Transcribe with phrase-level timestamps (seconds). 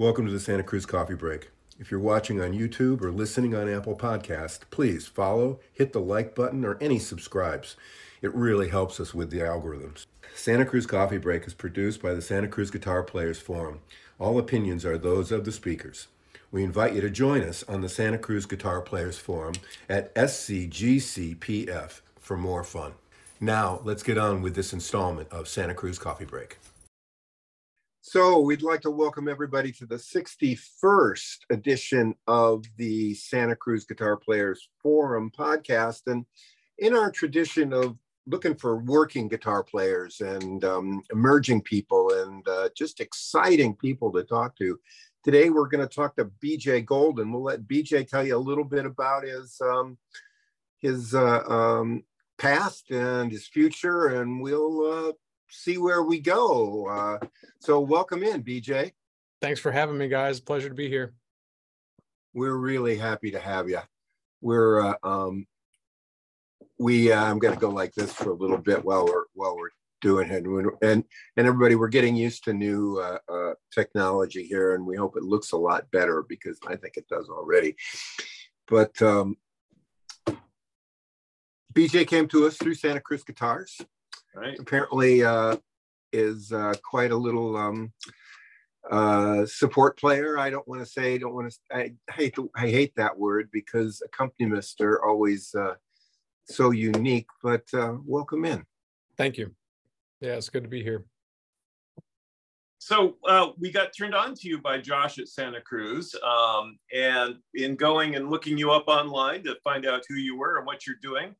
[0.00, 1.50] Welcome to the Santa Cruz Coffee Break.
[1.78, 6.34] If you're watching on YouTube or listening on Apple Podcast, please follow, hit the like
[6.34, 7.76] button, or any subscribes.
[8.22, 10.06] It really helps us with the algorithms.
[10.34, 13.80] Santa Cruz Coffee Break is produced by the Santa Cruz Guitar Players Forum.
[14.18, 16.06] All opinions are those of the speakers.
[16.50, 19.52] We invite you to join us on the Santa Cruz Guitar Players Forum
[19.86, 22.94] at SCGCPF for more fun.
[23.38, 26.56] Now, let's get on with this installment of Santa Cruz Coffee Break.
[28.02, 34.16] So, we'd like to welcome everybody to the 61st edition of the Santa Cruz Guitar
[34.16, 36.00] Players Forum podcast.
[36.06, 36.24] And
[36.78, 42.70] in our tradition of looking for working guitar players and um, emerging people and uh,
[42.74, 44.80] just exciting people to talk to,
[45.22, 47.30] today we're going to talk to BJ Golden.
[47.30, 49.98] We'll let BJ tell you a little bit about his um,
[50.78, 52.04] his uh, um,
[52.38, 55.12] past and his future, and we'll uh,
[55.50, 56.86] see where we go.
[56.86, 57.26] Uh,
[57.58, 58.92] so welcome in, BJ.
[59.40, 60.40] Thanks for having me, guys.
[60.40, 61.14] Pleasure to be here.
[62.34, 63.80] We're really happy to have you.
[64.40, 65.46] We're uh, um,
[66.78, 69.56] we uh, I'm going to go like this for a little bit while we're while
[69.56, 71.04] we're doing it, and and,
[71.36, 75.24] and everybody we're getting used to new uh, uh, technology here, and we hope it
[75.24, 77.76] looks a lot better because I think it does already.
[78.68, 79.36] But um,
[81.74, 83.80] BJ came to us through Santa Cruz Guitars
[84.34, 84.58] right.
[84.58, 85.56] apparently uh,
[86.12, 87.92] is uh, quite a little um,
[88.90, 90.38] uh, support player.
[90.38, 94.02] I don't want to say, don't want to, I hate, I hate that word because
[94.06, 95.74] accompanimists are always uh,
[96.46, 98.64] so unique, but uh, welcome in.
[99.16, 99.54] Thank you.
[100.20, 101.04] Yeah, it's good to be here.
[102.78, 106.14] So uh, we got turned on to you by Josh at Santa Cruz.
[106.26, 110.56] Um, and in going and looking you up online to find out who you were
[110.56, 111.34] and what you're doing,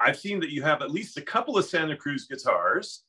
[0.00, 3.02] I've seen that you have at least a couple of Santa Cruz guitars.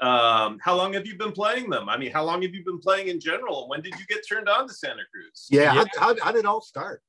[0.00, 1.88] Um, how long have you been playing them?
[1.88, 3.68] I mean, how long have you been playing in general?
[3.68, 5.48] When did you get turned on to Santa Cruz?
[5.50, 5.84] Yeah, yeah.
[5.98, 7.02] How, how, how, did it all start?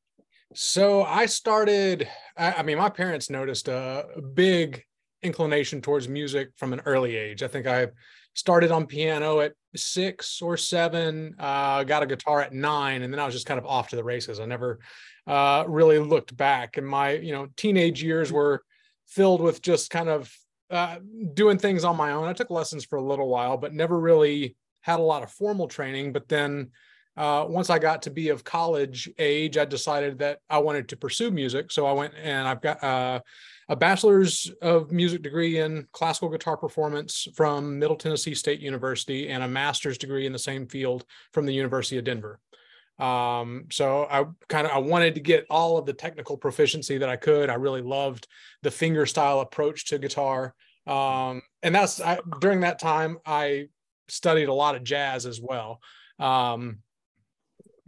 [0.54, 4.84] So I started, I, I mean, my parents noticed a, a big
[5.24, 7.44] inclination towards music from an early age.
[7.44, 7.88] I think I
[8.34, 13.20] started on piano at six or seven, uh, got a guitar at nine, and then
[13.20, 14.40] I was just kind of off to the races.
[14.40, 14.80] I never
[15.28, 16.78] uh, really looked back.
[16.78, 18.64] And my, you know, teenage years were
[19.12, 20.34] filled with just kind of
[20.72, 20.98] uh,
[21.34, 22.28] doing things on my own.
[22.28, 25.68] I took lessons for a little while, but never really had a lot of formal
[25.68, 26.14] training.
[26.14, 26.72] But then
[27.18, 30.98] uh, once I got to be of college age, I decided that I wanted to
[30.98, 31.72] pursue music.
[31.72, 33.20] So I went and I've got uh,
[33.68, 39.44] a bachelor's of music degree in classical guitar performance from Middle Tennessee State University and
[39.44, 42.40] a master's degree in the same field from the University of Denver.
[43.00, 47.10] Um, so I kind of I wanted to get all of the technical proficiency that
[47.10, 47.50] I could.
[47.50, 48.28] I really loved
[48.62, 50.54] the finger style approach to guitar.
[50.86, 53.70] Um, and that's I, during that time I
[54.08, 55.80] studied a lot of jazz as well.
[56.20, 56.80] Um,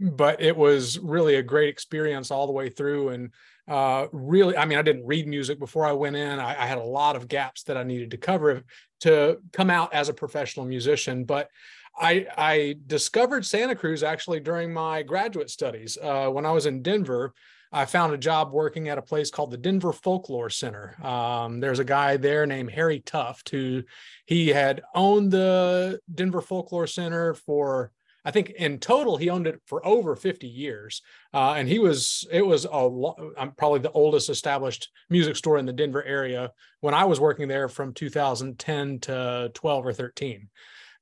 [0.00, 3.30] but it was really a great experience all the way through and
[3.68, 6.78] uh, really i mean i didn't read music before i went in I, I, had
[6.78, 8.62] a lot of gaps that i needed to cover
[9.00, 11.48] to come out as a professional musician but
[11.96, 15.96] I, I discovered Santa Cruz actually during my graduate studies.
[16.00, 17.34] Uh, when I was in Denver,
[17.72, 20.96] I found a job working at a place called the Denver Folklore Center.
[21.04, 23.82] Um, there's a guy there named Harry Tuft who
[24.26, 27.90] he had owned the Denver Folklore Center for
[28.24, 31.02] I think in total he owned it for over 50 years,
[31.34, 35.66] uh, and he was it was a lo- probably the oldest established music store in
[35.66, 40.48] the Denver area when I was working there from 2010 to 12 or 13.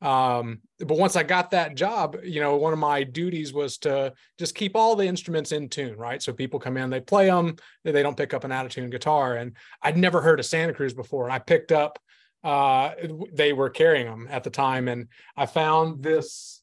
[0.02, 4.12] Um, but once I got that job, you know, one of my duties was to
[4.36, 6.20] just keep all the instruments in tune, right?
[6.20, 7.54] So people come in, they play them,
[7.84, 9.36] they don't pick up an out of tune guitar.
[9.36, 11.24] And I'd never heard of Santa Cruz before.
[11.24, 12.00] And I picked up,
[12.42, 12.94] uh,
[13.32, 14.88] they were carrying them at the time.
[14.88, 16.62] And I found this,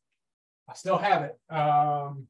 [0.67, 2.27] I still have it, um,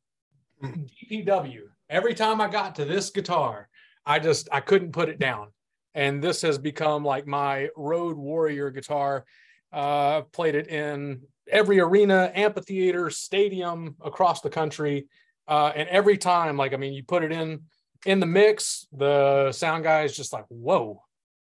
[0.64, 1.62] DPW.
[1.90, 3.68] Every time I got to this guitar,
[4.06, 5.48] I just, I couldn't put it down.
[5.96, 9.26] And this has become like my road warrior guitar
[9.72, 15.08] uh, played it in every arena, amphitheater, stadium across the country.
[15.48, 17.62] Uh, and every time, like, I mean, you put it in
[18.06, 21.04] in the mix, the sound guy is just like, whoa,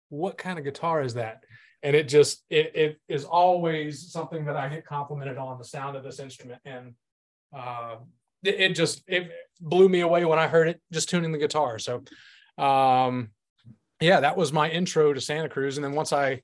[0.10, 1.44] what kind of guitar is that?
[1.84, 5.96] And it just it, it is always something that I get complimented on the sound
[5.96, 6.62] of this instrument.
[6.66, 6.94] And
[7.56, 7.98] uh,
[8.44, 11.80] it, it just it blew me away when I heard it just tuning the guitar.
[11.80, 12.04] So
[12.58, 13.30] um
[14.02, 15.78] yeah, that was my intro to Santa Cruz.
[15.78, 16.42] And then once I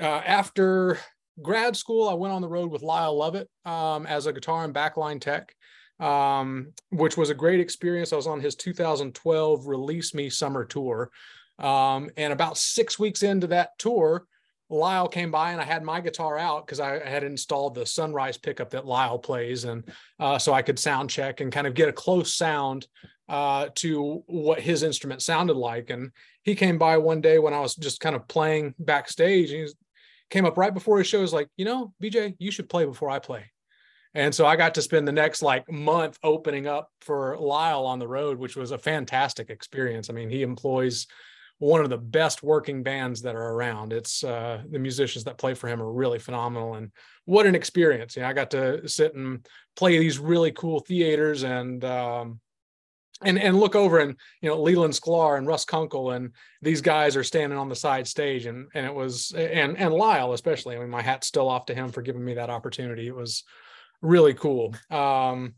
[0.00, 0.98] uh, after
[1.42, 4.74] grad school, I went on the road with Lyle Lovett um, as a guitar and
[4.74, 5.54] backline tech,
[5.98, 8.12] um, which was a great experience.
[8.12, 11.10] I was on his 2012 Release Me Summer Tour.
[11.58, 14.26] Um, and about six weeks into that tour,
[14.70, 18.38] Lyle came by and I had my guitar out because I had installed the Sunrise
[18.38, 19.84] pickup that Lyle plays, and
[20.20, 22.86] uh, so I could sound check and kind of get a close sound
[23.30, 25.88] uh, to what his instrument sounded like.
[25.88, 26.10] And
[26.42, 29.52] he came by one day when I was just kind of playing backstage.
[29.52, 29.72] And he
[30.30, 31.20] came up right before his show.
[31.20, 33.44] Was like, you know, BJ, you should play before I play.
[34.14, 38.00] And so I got to spend the next like month opening up for Lyle on
[38.00, 40.10] the road, which was a fantastic experience.
[40.10, 41.06] I mean, he employs
[41.58, 43.92] one of the best working bands that are around.
[43.92, 46.90] It's uh, the musicians that play for him are really phenomenal, and
[47.26, 48.16] what an experience!
[48.16, 49.46] You know, I got to sit and
[49.76, 52.40] play these really cool theaters and um,
[53.22, 56.32] and and look over and you know Leland Sklar and Russ Kunkel and
[56.62, 60.32] these guys are standing on the side stage and and it was and and Lyle
[60.32, 60.76] especially.
[60.76, 63.06] I mean, my hat's still off to him for giving me that opportunity.
[63.06, 63.44] It was
[64.02, 64.74] really cool.
[64.90, 65.54] Um,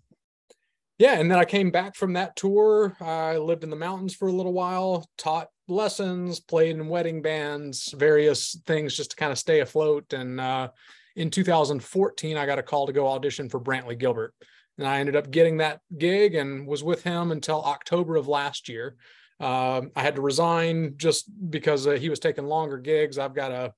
[0.99, 2.97] yeah, and then I came back from that tour.
[3.01, 7.93] I lived in the mountains for a little while, taught lessons, played in wedding bands,
[7.97, 10.13] various things just to kind of stay afloat.
[10.13, 10.69] And uh,
[11.17, 14.35] in 2014, I got a call to go audition for Brantley Gilbert.
[14.79, 18.69] And I ended up getting that gig and was with him until October of last
[18.69, 18.97] year.
[19.39, 23.19] Uh, I had to resign just because uh, he was taking longer gigs.
[23.19, 23.75] I've got a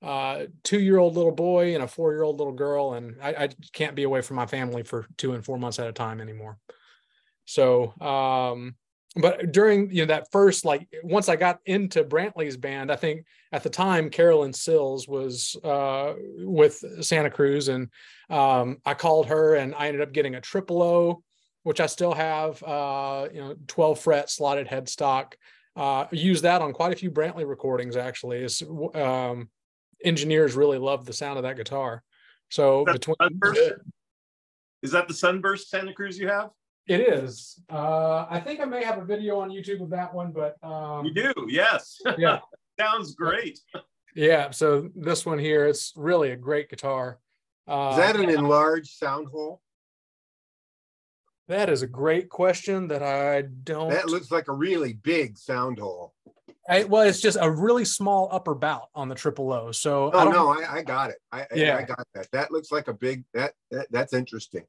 [0.00, 3.30] uh, two year old little boy and a four year old little girl, and I,
[3.30, 6.20] I, can't be away from my family for two and four months at a time
[6.20, 6.56] anymore.
[7.46, 8.76] So, um,
[9.18, 13.26] but during you know that first like once I got into Brantley's band, I think
[13.52, 17.88] at the time Carolyn Sills was uh, with Santa Cruz, and
[18.30, 21.22] um, I called her and I ended up getting a triple O,
[21.64, 22.62] which I still have.
[22.62, 25.34] Uh, you know, twelve fret slotted headstock.
[25.74, 28.42] Uh, use that on quite a few Brantley recordings actually.
[28.44, 28.62] Is
[28.94, 29.48] um,
[30.04, 32.02] engineers really love the sound of that guitar.
[32.50, 33.16] So between
[34.82, 36.50] is that the Sunburst Santa Cruz you have?
[36.88, 37.60] It is.
[37.70, 41.04] Uh, I think I may have a video on YouTube of that one, but um,
[41.04, 42.00] you do, yes.
[42.16, 42.40] Yeah,
[42.80, 43.60] sounds great.
[44.14, 44.50] Yeah.
[44.50, 47.18] So this one here, it's really a great guitar.
[47.66, 49.60] Uh, is that an enlarged sound hole?
[51.48, 53.90] That is a great question that I don't.
[53.90, 56.14] That looks like a really big sound hole.
[56.70, 59.72] I, well, it's just a really small upper bout on the triple O.
[59.72, 61.16] So oh I no, I, I got it.
[61.32, 62.28] I, yeah, I got that.
[62.32, 63.24] That looks like a big.
[63.32, 64.64] That, that that's interesting.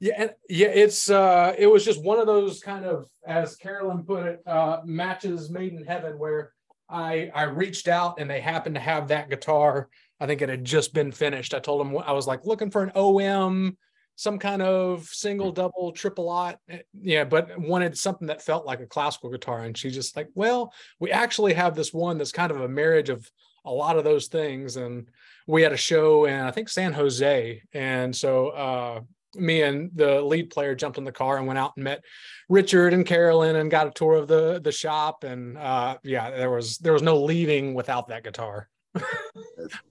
[0.00, 4.26] Yeah, yeah, it's uh it was just one of those kind of, as Carolyn put
[4.26, 6.52] it, uh matches made in heaven where
[6.88, 9.88] I I reached out and they happened to have that guitar.
[10.20, 11.54] I think it had just been finished.
[11.54, 13.76] I told them I was like looking for an OM,
[14.16, 16.58] some kind of single, double, triple aught.
[16.68, 19.62] Eh, yeah, but wanted something that felt like a classical guitar.
[19.64, 23.10] And she just like, well, we actually have this one that's kind of a marriage
[23.10, 23.28] of
[23.64, 24.76] a lot of those things.
[24.76, 25.08] And
[25.46, 27.62] we had a show in I think San Jose.
[27.72, 29.00] And so uh
[29.38, 32.04] me and the lead player jumped in the car and went out and met
[32.48, 35.24] Richard and Carolyn and got a tour of the the shop.
[35.24, 38.68] And uh yeah there was there was no leaving without that guitar.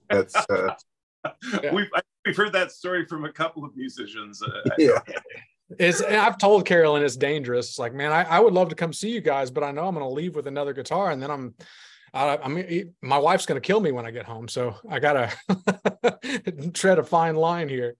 [0.08, 0.74] That's uh,
[1.62, 1.74] yeah.
[1.74, 1.90] we've
[2.24, 4.42] we've heard that story from a couple of musicians.
[4.42, 4.98] Uh, yeah.
[5.78, 7.70] it's I've told Carolyn it's dangerous.
[7.70, 9.86] It's like man I, I would love to come see you guys but I know
[9.86, 11.54] I'm gonna leave with another guitar and then I'm
[12.14, 14.98] I, I mean, my wife's going to kill me when I get home, so I
[14.98, 15.32] gotta
[16.74, 17.96] tread a fine line here.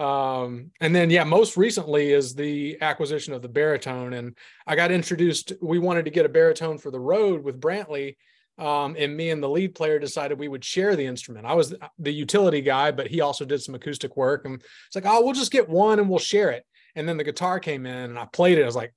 [0.00, 4.14] Um, and then, yeah, most recently is the acquisition of the baritone.
[4.14, 4.34] And
[4.66, 8.16] I got introduced, we wanted to get a baritone for the road with Brantley.
[8.56, 11.46] Um, and me and the lead player decided we would share the instrument.
[11.46, 14.46] I was the utility guy, but he also did some acoustic work.
[14.46, 16.64] And it's like, oh, we'll just get one and we'll share it.
[16.94, 18.62] And then the guitar came in and I played it.
[18.62, 18.94] I was like,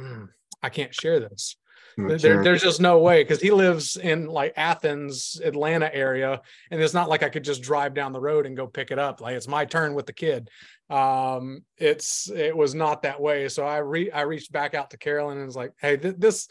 [0.00, 0.28] mm,
[0.62, 1.56] I can't share this.
[1.98, 6.40] There, there's just no way because he lives in like Athens, Atlanta area,
[6.70, 8.98] and it's not like I could just drive down the road and go pick it
[8.98, 9.20] up.
[9.20, 10.48] Like it's my turn with the kid.
[10.90, 13.48] Um, it's it was not that way.
[13.48, 16.48] So I re I reached back out to Carolyn and was like, hey, th- this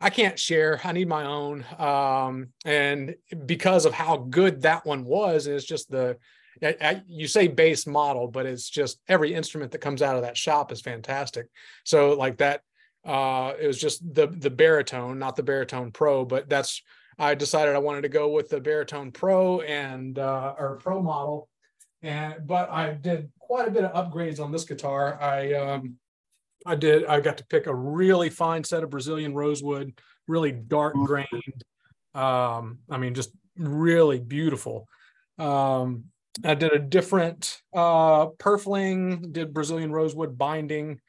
[0.00, 0.80] I can't share.
[0.84, 1.64] I need my own.
[1.78, 6.18] Um, and because of how good that one was, it's just the
[6.62, 10.22] I, I, you say base model, but it's just every instrument that comes out of
[10.22, 11.48] that shop is fantastic.
[11.84, 12.62] So like that
[13.04, 16.82] uh, it was just the the baritone, not the baritone pro, but that's
[17.18, 21.48] I decided I wanted to go with the baritone pro and uh, or pro model,
[22.02, 25.20] and but I did quite a bit of upgrades on this guitar.
[25.20, 25.96] I um,
[26.66, 29.92] I did I got to pick a really fine set of Brazilian rosewood,
[30.26, 31.04] really dark mm-hmm.
[31.04, 31.64] grained.
[32.14, 34.88] Um, I mean, just really beautiful.
[35.38, 36.04] Um,
[36.42, 41.00] I did a different uh, purfling, did Brazilian rosewood binding.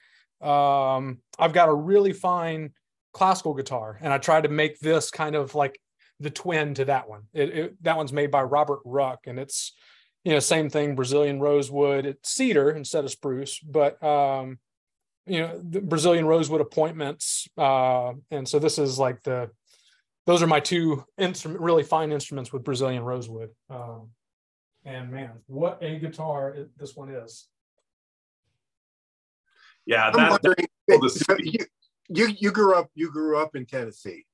[0.45, 2.71] Um, I've got a really fine
[3.13, 5.79] classical guitar, and I tried to make this kind of like
[6.19, 7.23] the twin to that one.
[7.33, 9.73] It, it, that one's made by Robert Ruck, and it's
[10.23, 12.05] you know same thing, Brazilian rosewood.
[12.05, 14.59] It's cedar instead of spruce, but um,
[15.25, 19.49] you know the Brazilian rosewood appointments, uh, and so this is like the
[20.25, 23.49] those are my two instrument, really fine instruments with Brazilian rosewood.
[23.69, 24.09] Um,
[24.83, 27.47] and man, what a guitar this one is.
[29.85, 31.59] Yeah, that, that you,
[32.09, 34.25] you you grew up you grew up in Tennessee.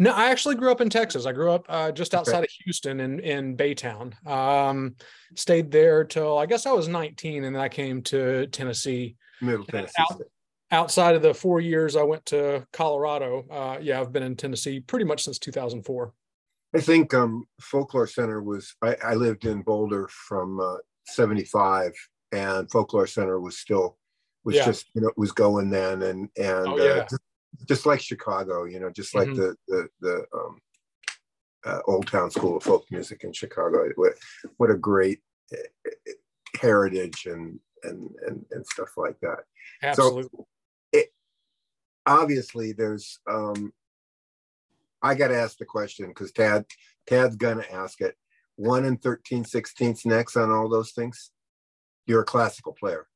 [0.00, 1.26] No, I actually grew up in Texas.
[1.26, 2.44] I grew up uh, just outside okay.
[2.44, 4.26] of Houston in in Baytown.
[4.26, 4.94] Um,
[5.34, 9.16] stayed there till I guess I was 19, and then I came to Tennessee.
[9.40, 9.92] Middle Tennessee.
[9.98, 10.20] Out,
[10.70, 14.80] outside of the four years I went to Colorado, uh, yeah, I've been in Tennessee
[14.80, 16.12] pretty much since 2004.
[16.76, 18.74] I think um, Folklore Center was.
[18.82, 20.76] I, I lived in Boulder from uh,
[21.06, 21.92] '75,
[22.30, 23.96] and Folklore Center was still
[24.48, 24.64] was yeah.
[24.64, 27.02] just you know it was going then, and and oh, yeah.
[27.02, 27.22] uh, just,
[27.68, 29.40] just, like Chicago, you know, just like mm-hmm.
[29.40, 30.58] the the the um,
[31.66, 33.86] uh, Old Town School of Folk Music in Chicago.
[33.96, 34.14] What
[34.56, 35.20] what a great
[35.52, 35.58] uh,
[36.58, 39.40] heritage and and and and stuff like that.
[39.82, 40.22] Absolutely.
[40.22, 40.46] So
[40.94, 41.08] it,
[42.06, 43.70] obviously, there's um,
[45.02, 46.64] I got to ask the question because Tad
[47.06, 48.16] Tad's gonna ask it.
[48.56, 51.32] One and 13 sixteenths next on all those things.
[52.06, 53.08] You're a classical player.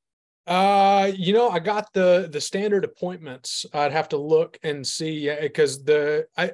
[0.46, 3.64] Uh, you know, I got the the standard appointments.
[3.72, 6.52] I'd have to look and see because the I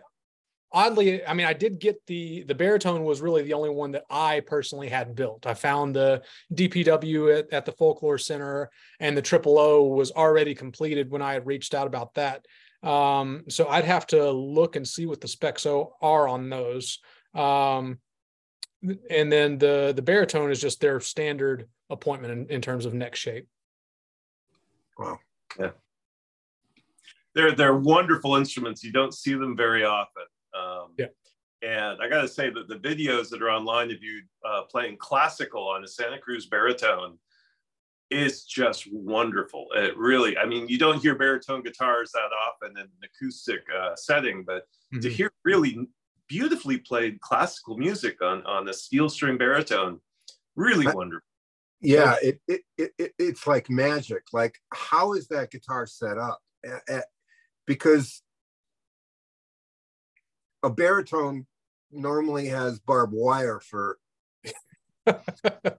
[0.73, 4.05] oddly, I mean, I did get the the baritone was really the only one that
[4.11, 5.47] I personally had built.
[5.47, 10.55] I found the DPW at, at the Folklore Center, and the Triple O was already
[10.55, 12.45] completed when I had reached out about that.
[12.83, 16.99] Um, so I'd have to look and see what the specs are on those.
[17.35, 17.99] Um,
[19.11, 23.17] and then the the baritone is just their standard appointment in, in terms of neck
[23.17, 23.49] shape.
[24.99, 25.19] Wow.
[25.59, 25.71] Yeah.
[27.35, 28.83] They're they're wonderful instruments.
[28.83, 30.25] You don't see them very often.
[30.59, 31.07] Um, yeah.
[31.63, 34.97] And I got to say that the videos that are online of you uh, playing
[34.99, 37.19] classical on a Santa Cruz baritone
[38.11, 39.67] is just wonderful.
[39.75, 43.95] It really, I mean, you don't hear baritone guitars that often in an acoustic uh,
[43.97, 44.63] setting, but
[44.95, 45.01] mm-hmm.
[45.01, 45.89] to hear really
[46.29, 50.01] beautifully played classical music on on a steel string baritone,
[50.57, 51.28] really I, wonderful.
[51.81, 54.25] Yeah, it, it, it, it's like magic.
[54.33, 56.41] Like, how is that guitar set up?
[57.67, 58.23] Because
[60.63, 61.47] a baritone
[61.91, 63.99] normally has barbed wire for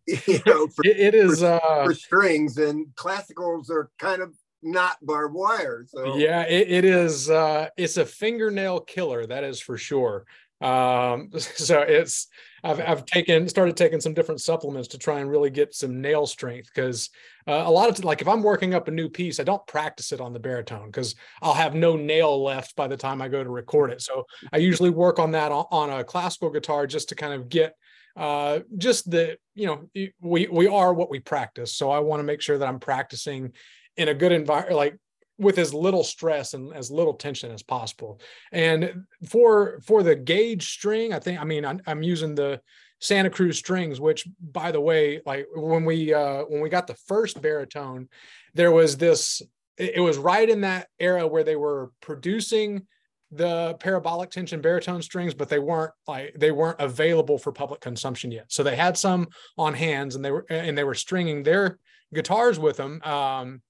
[0.07, 4.97] you know for, it is for, uh, for, strings and classicals are kind of not
[5.03, 9.77] barbed wire so yeah it, it is uh it's a fingernail killer that is for
[9.77, 10.25] sure
[10.61, 12.27] um so it's
[12.63, 16.25] I've, I've taken started taking some different supplements to try and really get some nail
[16.25, 17.09] strength because
[17.47, 20.11] uh, a lot of like if I'm working up a new piece, I don't practice
[20.11, 23.43] it on the baritone because I'll have no nail left by the time I go
[23.43, 24.01] to record it.
[24.01, 27.49] So I usually work on that on, on a classical guitar just to kind of
[27.49, 27.75] get
[28.15, 29.89] uh, just the you know
[30.21, 31.73] we we are what we practice.
[31.73, 33.53] So I want to make sure that I'm practicing
[33.97, 34.97] in a good environment, like
[35.39, 38.19] with as little stress and as little tension as possible.
[38.51, 42.61] And for for the gauge string, I think I mean I'm, I'm using the
[42.99, 46.95] Santa Cruz strings, which by the way, like when we uh when we got the
[47.07, 48.09] first baritone,
[48.53, 49.41] there was this
[49.77, 52.85] it was right in that era where they were producing
[53.31, 58.31] the parabolic tension baritone strings, but they weren't like they weren't available for public consumption
[58.31, 58.51] yet.
[58.51, 59.27] So they had some
[59.57, 61.79] on hands and they were and they were stringing their
[62.13, 63.01] guitars with them.
[63.03, 63.61] Um,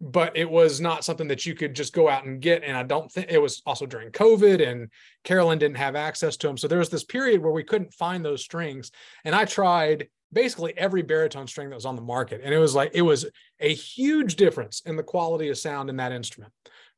[0.00, 2.62] but it was not something that you could just go out and get.
[2.62, 4.90] And I don't think it was also during COVID and
[5.24, 6.58] Carolyn didn't have access to them.
[6.58, 8.90] So there was this period where we couldn't find those strings.
[9.24, 12.42] And I tried basically every baritone string that was on the market.
[12.44, 13.26] And it was like, it was
[13.60, 16.52] a huge difference in the quality of sound in that instrument.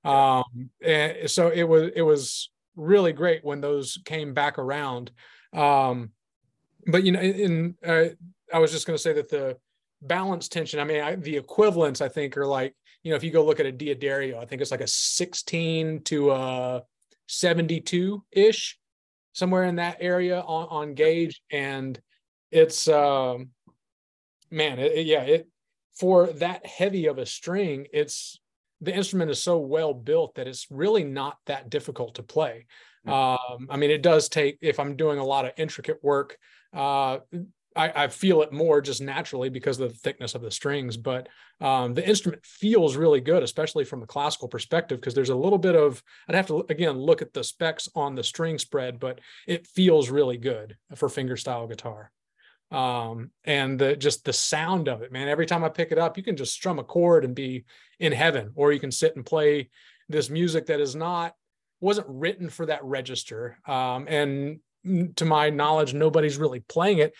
[0.05, 5.13] Um, and so it was, it was really great when those came back around.
[5.53, 6.11] Um,
[6.87, 8.07] but you know, in, uh,
[8.53, 9.57] I was just going to say that the
[10.03, 13.31] balance tension, I mean, I, the equivalents I think are like you know, if you
[13.31, 16.83] go look at a D'Addario, I think it's like a 16 to a
[17.27, 18.79] 72 ish,
[19.33, 21.41] somewhere in that area on, on gauge.
[21.51, 21.99] And
[22.51, 23.51] it's, um,
[24.51, 25.49] man, it, yeah, it,
[25.99, 28.39] for that heavy of a string, it's,
[28.81, 32.67] the instrument is so well built that it's really not that difficult to play.
[33.07, 36.37] Um, I mean, it does take, if I'm doing a lot of intricate work,
[36.75, 37.19] uh,
[37.77, 40.97] I, I, feel it more just naturally because of the thickness of the strings.
[40.97, 41.29] But
[41.61, 45.59] um, the instrument feels really good, especially from a classical perspective, because there's a little
[45.59, 49.21] bit of I'd have to again look at the specs on the string spread, but
[49.47, 52.11] it feels really good for fingerstyle guitar.
[52.71, 55.29] Um, and the just the sound of it, man.
[55.29, 57.65] Every time I pick it up, you can just strum a chord and be
[57.99, 59.71] in heaven, or you can sit and play
[60.09, 61.35] this music that is not
[61.81, 63.59] wasn't written for that register.
[63.67, 64.61] Um, and
[65.17, 67.15] to my knowledge, nobody's really playing it.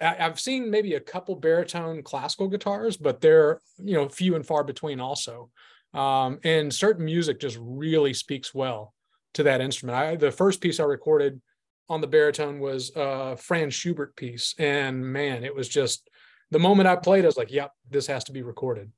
[0.00, 4.64] I've seen maybe a couple baritone classical guitars, but they're you know few and far
[4.64, 5.50] between also.
[5.94, 8.92] Um, and certain music just really speaks well
[9.34, 9.96] to that instrument.
[9.96, 11.40] I, the first piece I recorded
[11.88, 16.10] on the baritone was a Franz Schubert piece, and man, it was just
[16.50, 18.90] the moment I played, I was like, "Yep, this has to be recorded."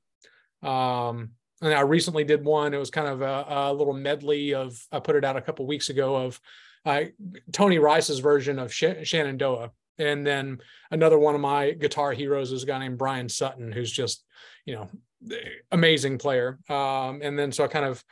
[0.61, 2.73] Um, and I recently did one.
[2.73, 4.77] It was kind of a, a little medley of.
[4.91, 6.39] I put it out a couple weeks ago of
[6.85, 7.03] uh,
[7.51, 10.59] Tony Rice's version of Sh- Shenandoah, and then
[10.91, 14.25] another one of my guitar heroes is a guy named Bryan Sutton, who's just
[14.65, 14.89] you know
[15.71, 16.59] amazing player.
[16.69, 18.03] Um, and then so I kind of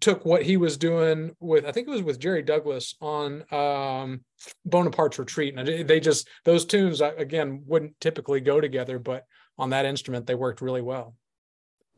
[0.00, 4.20] took what he was doing with I think it was with Jerry Douglas on um,
[4.64, 9.24] Bonaparte's Retreat, and they just those tunes again wouldn't typically go together, but
[9.58, 11.16] on that instrument they worked really well.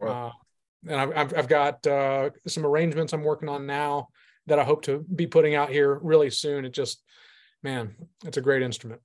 [0.00, 0.28] Wow.
[0.28, 0.32] Uh,
[0.86, 4.08] and I've I've got uh, some arrangements I'm working on now
[4.46, 6.64] that I hope to be putting out here really soon.
[6.64, 7.02] It just
[7.62, 9.00] man, it's a great instrument.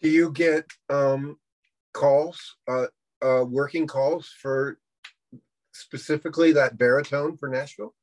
[0.00, 1.38] Do you get um,
[1.92, 2.86] calls, uh,
[3.20, 4.78] uh, working calls for
[5.72, 7.94] specifically that baritone for Nashville?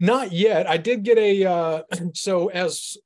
[0.00, 0.66] Not yet.
[0.66, 1.82] I did get a uh,
[2.14, 2.96] so as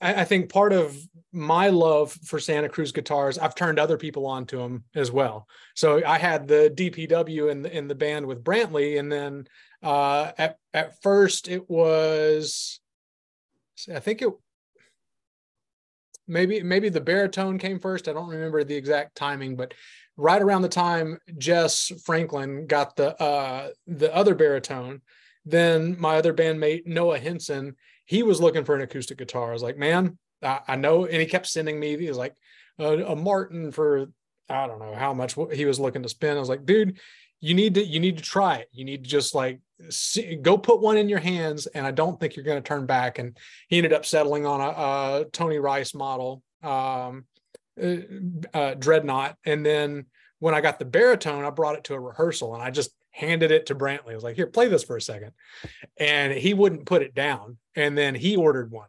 [0.00, 0.96] I think part of
[1.32, 5.48] my love for Santa Cruz guitars, I've turned other people on to them as well.
[5.74, 9.46] So I had the DPW in the in the band with Brantley, and then
[9.82, 12.80] uh, at at first it was,
[13.92, 14.30] I think it
[16.28, 18.08] maybe maybe the baritone came first.
[18.08, 19.74] I don't remember the exact timing, but
[20.16, 25.02] right around the time Jess Franklin got the uh, the other baritone,
[25.44, 29.50] then my other bandmate Noah Henson, he was looking for an acoustic guitar.
[29.50, 31.96] I was like, man, I, I know, and he kept sending me.
[31.96, 32.34] He was like
[32.78, 34.06] a, a Martin for
[34.48, 36.36] I don't know how much he was looking to spend.
[36.36, 36.98] I was like, dude,
[37.40, 38.68] you need to you need to try it.
[38.72, 42.18] You need to just like see, go put one in your hands, and I don't
[42.18, 43.18] think you're going to turn back.
[43.18, 43.36] And
[43.68, 47.24] he ended up settling on a, a Tony Rice model, um,
[47.82, 47.96] uh,
[48.54, 50.06] uh, Dreadnought, and then
[50.38, 53.50] when I got the baritone, I brought it to a rehearsal, and I just handed
[53.50, 54.10] it to Brantley.
[54.10, 55.32] I was like, here, play this for a second.
[55.96, 57.56] And he wouldn't put it down.
[57.74, 58.88] And then he ordered one.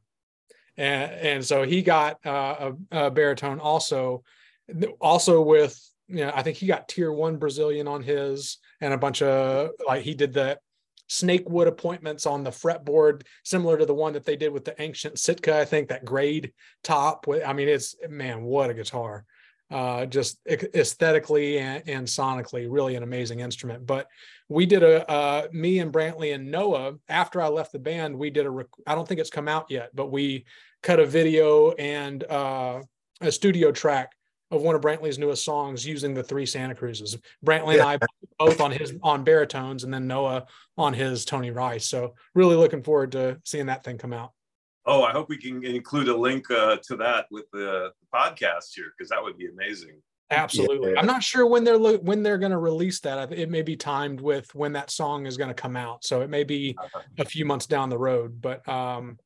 [0.75, 4.24] And, and so he got uh, a, a, baritone also,
[5.00, 8.98] also with, you know, I think he got tier one Brazilian on his and a
[8.98, 10.60] bunch of like he did the
[11.08, 14.80] snake wood appointments on the fretboard, similar to the one that they did with the
[14.82, 17.26] ancient Sitka, I think that grade top.
[17.46, 19.26] I mean, it's man, what a guitar
[19.70, 23.86] uh, just aesthetically and, and, sonically, really an amazing instrument.
[23.86, 24.08] But
[24.48, 28.17] we did a uh, me and Brantley and Noah after I left the band.
[28.17, 30.46] We did a rec- I don't think it's come out yet, but we
[30.84, 32.82] cut a video and uh,
[33.20, 34.12] a studio track
[34.51, 37.19] of one of Brantley's newest songs using the three Santa Cruzes.
[37.45, 37.91] Brantley yeah.
[37.91, 38.07] and I
[38.39, 40.45] both on his on baritones, and then Noah
[40.77, 41.88] on his Tony Rice.
[41.88, 44.31] So really looking forward to seeing that thing come out.
[44.86, 48.73] Oh, I hope we can include a link uh, to that with the, the podcast
[48.73, 50.01] here because that would be amazing.
[50.29, 50.93] Absolutely.
[50.93, 50.99] Yeah.
[50.99, 53.31] I'm not sure when they're lo- when they're going to release that.
[53.31, 56.29] It may be timed with when that song is going to come out, so it
[56.29, 57.01] may be uh-huh.
[57.19, 58.41] a few months down the road.
[58.41, 59.17] But um,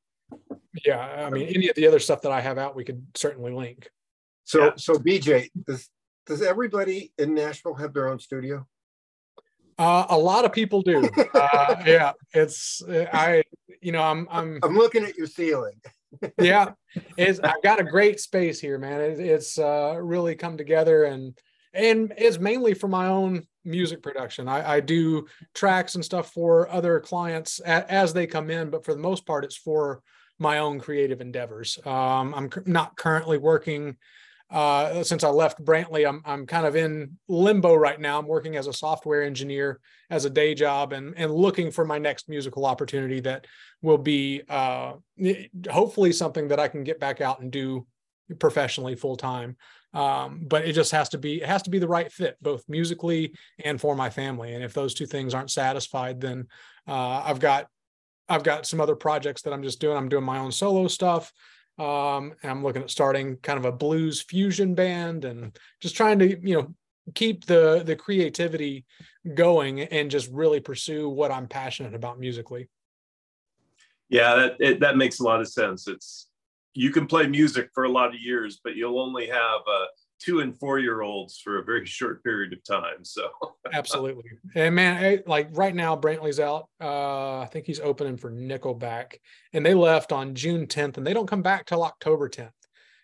[0.85, 3.51] yeah, I mean, any of the other stuff that I have out, we could certainly
[3.51, 3.89] link.
[4.51, 4.71] So, yeah.
[4.75, 5.89] so BJ, does
[6.25, 8.67] does everybody in Nashville have their own studio?
[9.77, 11.09] Uh, a lot of people do.
[11.33, 13.43] Uh, yeah, it's I.
[13.81, 15.79] You know, I'm I'm I'm looking at your ceiling.
[16.41, 16.71] yeah,
[17.17, 18.99] it's I've got a great space here, man.
[18.99, 21.35] It, it's uh, really come together, and
[21.73, 24.49] and it's mainly for my own music production.
[24.49, 28.83] I, I do tracks and stuff for other clients a, as they come in, but
[28.83, 30.01] for the most part, it's for
[30.37, 31.79] my own creative endeavors.
[31.85, 33.97] Um, I'm not currently working
[34.51, 38.19] uh, since I left Brantley, I'm I'm kind of in limbo right now.
[38.19, 41.97] I'm working as a software engineer as a day job and and looking for my
[41.97, 43.47] next musical opportunity that
[43.81, 44.93] will be uh,
[45.69, 47.87] hopefully something that I can get back out and do
[48.39, 49.55] professionally full time.
[49.93, 52.63] Um, but it just has to be it has to be the right fit both
[52.67, 53.33] musically
[53.63, 54.53] and for my family.
[54.53, 56.47] And if those two things aren't satisfied, then
[56.87, 57.67] uh, I've got
[58.27, 59.95] I've got some other projects that I'm just doing.
[59.95, 61.31] I'm doing my own solo stuff.
[61.77, 66.27] Um, I'm looking at starting kind of a blues fusion band and just trying to,
[66.47, 66.75] you know,
[67.15, 68.85] keep the the creativity
[69.33, 72.69] going and just really pursue what I'm passionate about musically.
[74.09, 75.87] Yeah, that it, that makes a lot of sense.
[75.87, 76.27] It's
[76.73, 79.85] you can play music for a lot of years, but you'll only have uh,
[80.23, 83.03] two and four year olds for a very short period of time.
[83.03, 83.29] So
[83.73, 84.31] absolutely.
[84.55, 86.69] And man, like right now, Brantley's out.
[86.79, 89.15] Uh, I think he's opening for Nickelback,
[89.53, 92.51] and they left on June 10th, and they don't come back till October 10th.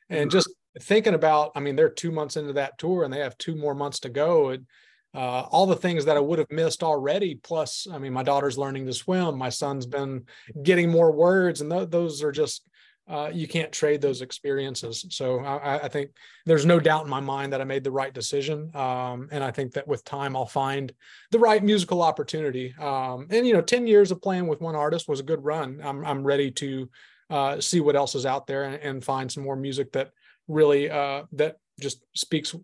[0.10, 0.30] And mm-hmm.
[0.30, 0.50] just
[0.82, 3.76] thinking about, I mean, they're two months into that tour, and they have two more
[3.76, 4.50] months to go.
[4.50, 4.66] And
[5.14, 7.36] uh, all the things that I would have missed already.
[7.36, 9.38] Plus, I mean, my daughter's learning to swim.
[9.38, 10.26] My son's been
[10.62, 12.68] getting more words, and th- those are just
[13.10, 15.06] uh, you can't trade those experiences.
[15.10, 16.12] So I, I, think
[16.46, 18.70] there's no doubt in my mind that I made the right decision.
[18.76, 20.92] Um, and I think that with time, I'll find
[21.32, 22.76] the right musical opportunity.
[22.78, 25.80] Um, and, you know, 10 years of playing with one artist was a good run.
[25.82, 26.90] I'm, I'm ready to
[27.30, 30.12] uh, see what else is out there and, and, find some more music that
[30.48, 32.56] really, uh, that just speaks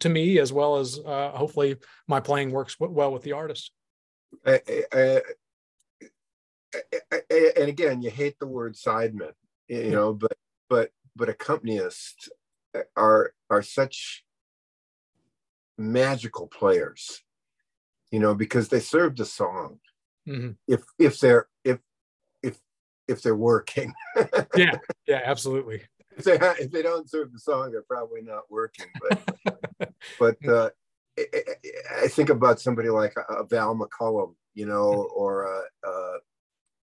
[0.00, 1.76] to me as well as uh, hopefully
[2.08, 3.72] my playing works well with the artist.
[4.46, 4.60] I,
[4.92, 5.20] I,
[7.30, 9.32] and again, you hate the word sideman
[9.80, 10.36] you know but
[10.68, 12.28] but but accompanists
[12.96, 14.24] are are such
[15.78, 17.22] magical players
[18.10, 19.78] you know because they serve the song
[20.28, 20.50] mm-hmm.
[20.68, 21.78] if if they're if
[22.42, 22.58] if
[23.08, 23.92] if they're working
[24.56, 25.82] yeah yeah absolutely
[26.16, 30.70] if they, if they don't serve the song they're probably not working but but uh
[31.18, 35.20] I, think about somebody like a Val McCallum, you know, mm-hmm.
[35.20, 36.18] or uh, uh,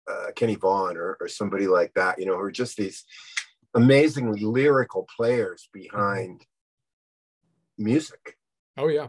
[0.08, 3.04] uh, Kenny Vaughan or, or somebody like that, you know, who are just these
[3.74, 6.44] amazingly lyrical players behind
[7.76, 8.36] music.
[8.76, 9.08] Oh yeah.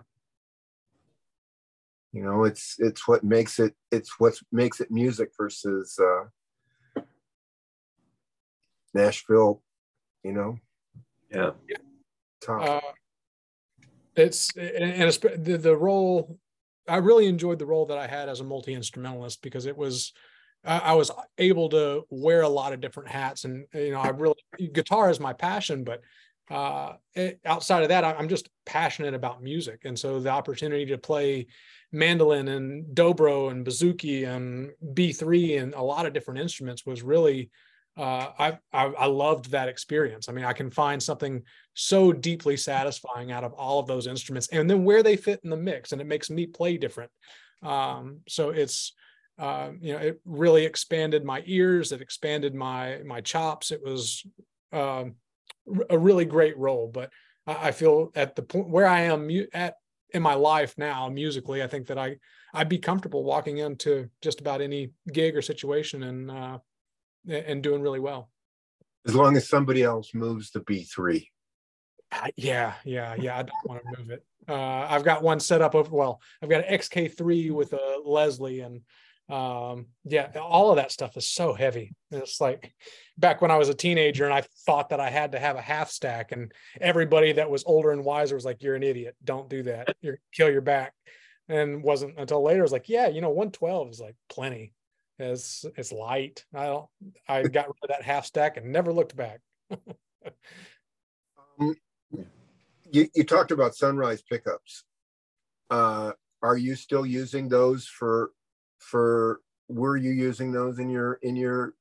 [2.11, 7.01] You know, it's it's what makes it it's what makes it music versus uh
[8.93, 9.61] Nashville,
[10.23, 10.57] you know.
[11.31, 11.51] Yeah.
[12.47, 12.79] Uh,
[14.15, 16.39] it's and it's the, the role
[16.87, 20.13] I really enjoyed the role that I had as a multi instrumentalist because it was
[20.63, 24.35] I was able to wear a lot of different hats, and you know, I really
[24.73, 26.01] guitar is my passion, but
[26.51, 30.97] uh, it, outside of that, I'm just passionate about music, and so the opportunity to
[30.97, 31.47] play
[31.91, 37.49] mandolin and dobro and bouzouki and B3 and a lot of different instruments was really
[37.97, 40.29] uh, I, I, I loved that experience.
[40.29, 41.43] I mean, I can find something
[41.73, 45.49] so deeply satisfying out of all of those instruments, and then where they fit in
[45.49, 47.11] the mix, and it makes me play different.
[47.61, 48.93] Um, so it's
[49.39, 51.91] uh, you know, it really expanded my ears.
[51.91, 53.71] It expanded my my chops.
[53.71, 54.25] It was
[54.73, 55.15] um,
[55.89, 56.89] a really great role.
[56.93, 57.09] But
[57.47, 59.75] I, I feel at the point where I am mu- at
[60.13, 62.17] in my life now, musically, I think that I
[62.53, 66.57] I'd be comfortable walking into just about any gig or situation and uh,
[67.27, 68.29] and doing really well.
[69.07, 71.31] As long as somebody else moves the B three.
[72.11, 73.37] Uh, yeah, yeah, yeah.
[73.37, 74.25] I don't want to move it.
[74.47, 75.95] Uh, I've got one set up over.
[75.95, 78.81] Well, I've got an XK3 with a Leslie, and
[79.29, 81.93] um yeah all of that stuff is so heavy.
[82.11, 82.73] It's like
[83.17, 85.61] back when i was a teenager and i thought that i had to have a
[85.61, 89.15] half stack and everybody that was older and wiser was like you're an idiot.
[89.23, 89.95] Don't do that.
[90.01, 90.93] You kill your back.
[91.47, 94.73] And wasn't until later was like yeah you know 112 is like plenty.
[95.19, 96.43] It's it's light.
[96.55, 96.87] I don't
[97.27, 99.41] i got rid of that half stack and never looked back.
[101.61, 101.75] Um,
[102.91, 104.83] you, you talked about sunrise pickups.
[105.69, 108.31] Uh are you still using those for
[108.79, 111.73] for were you using those in your in your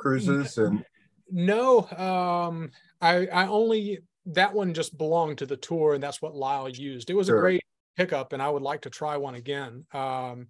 [0.00, 0.84] Cruzes and
[1.30, 6.34] no um i i only that one just belonged to the tour and that's what
[6.34, 7.38] lyle used it was sure.
[7.38, 7.62] a great
[7.96, 10.46] pickup and i would like to try one again um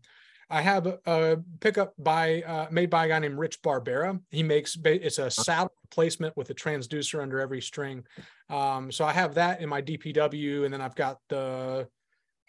[0.51, 4.21] I have a, a pickup by uh, made by a guy named Rich Barbera.
[4.31, 8.05] He makes it's a saddle replacement with a transducer under every string.
[8.51, 11.89] Um, so I have that in my DPW, and then I've got the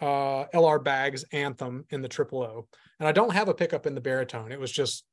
[0.01, 2.67] uh, LR Baggs Anthem in the triple O.
[2.99, 4.51] And I don't have a pickup in the baritone.
[4.51, 5.05] It was just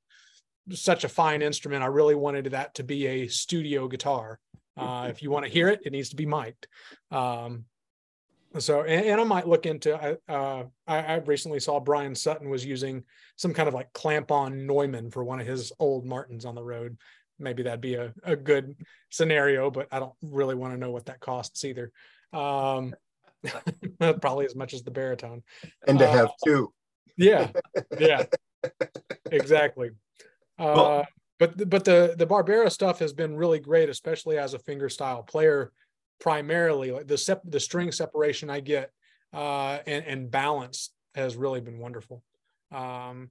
[0.70, 1.82] such a fine instrument.
[1.82, 4.38] I really wanted that to be a studio guitar.
[4.76, 6.66] Uh, if you want to hear it, it needs to be mic'd.
[7.10, 7.64] Um,
[8.58, 9.96] so, and, and, I might look into.
[10.28, 13.02] Uh, I, I, recently saw Bryan Sutton was using
[13.36, 16.98] some kind of like clamp-on Neumann for one of his old Martins on the road.
[17.38, 18.76] Maybe that'd be a, a good
[19.10, 21.92] scenario, but I don't really want to know what that costs either.
[22.34, 22.94] Um,
[24.20, 25.42] probably as much as the baritone.
[25.86, 26.72] And to uh, have two.
[27.16, 27.50] Yeah,
[27.98, 28.24] yeah,
[29.30, 29.90] exactly.
[30.58, 31.06] Uh, well,
[31.38, 35.72] but but the the Barbera stuff has been really great, especially as a fingerstyle player.
[36.20, 38.92] Primarily, like the sep- the string separation I get
[39.32, 42.22] uh, and and balance has really been wonderful.
[42.70, 43.30] Um,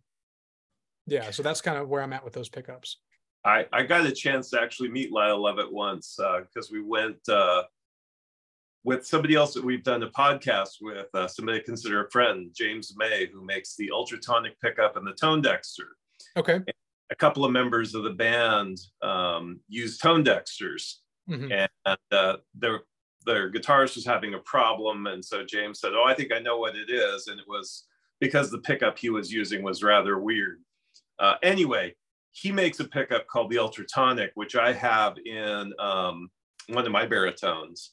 [1.08, 2.98] yeah, so that's kind of where I'm at with those pickups.
[3.44, 7.28] I, I got a chance to actually meet Lyle Lovett once because uh, we went
[7.28, 7.64] uh,
[8.84, 12.50] with somebody else that we've done a podcast with, uh, somebody I consider a friend,
[12.54, 15.96] James May, who makes the Ultratonic pickup and the Tone Dexter.
[16.36, 16.56] Okay.
[16.56, 16.74] And
[17.12, 20.96] a couple of members of the band um, use Tone Dexters,
[21.30, 21.52] mm-hmm.
[21.52, 22.80] and uh, their
[23.24, 26.58] their guitarist was having a problem, and so James said, "Oh, I think I know
[26.58, 27.86] what it is," and it was
[28.20, 30.62] because the pickup he was using was rather weird.
[31.20, 31.94] Uh, anyway,
[32.32, 36.30] he makes a pickup called the Ultratonic, which I have in um,
[36.68, 37.92] one of my baritones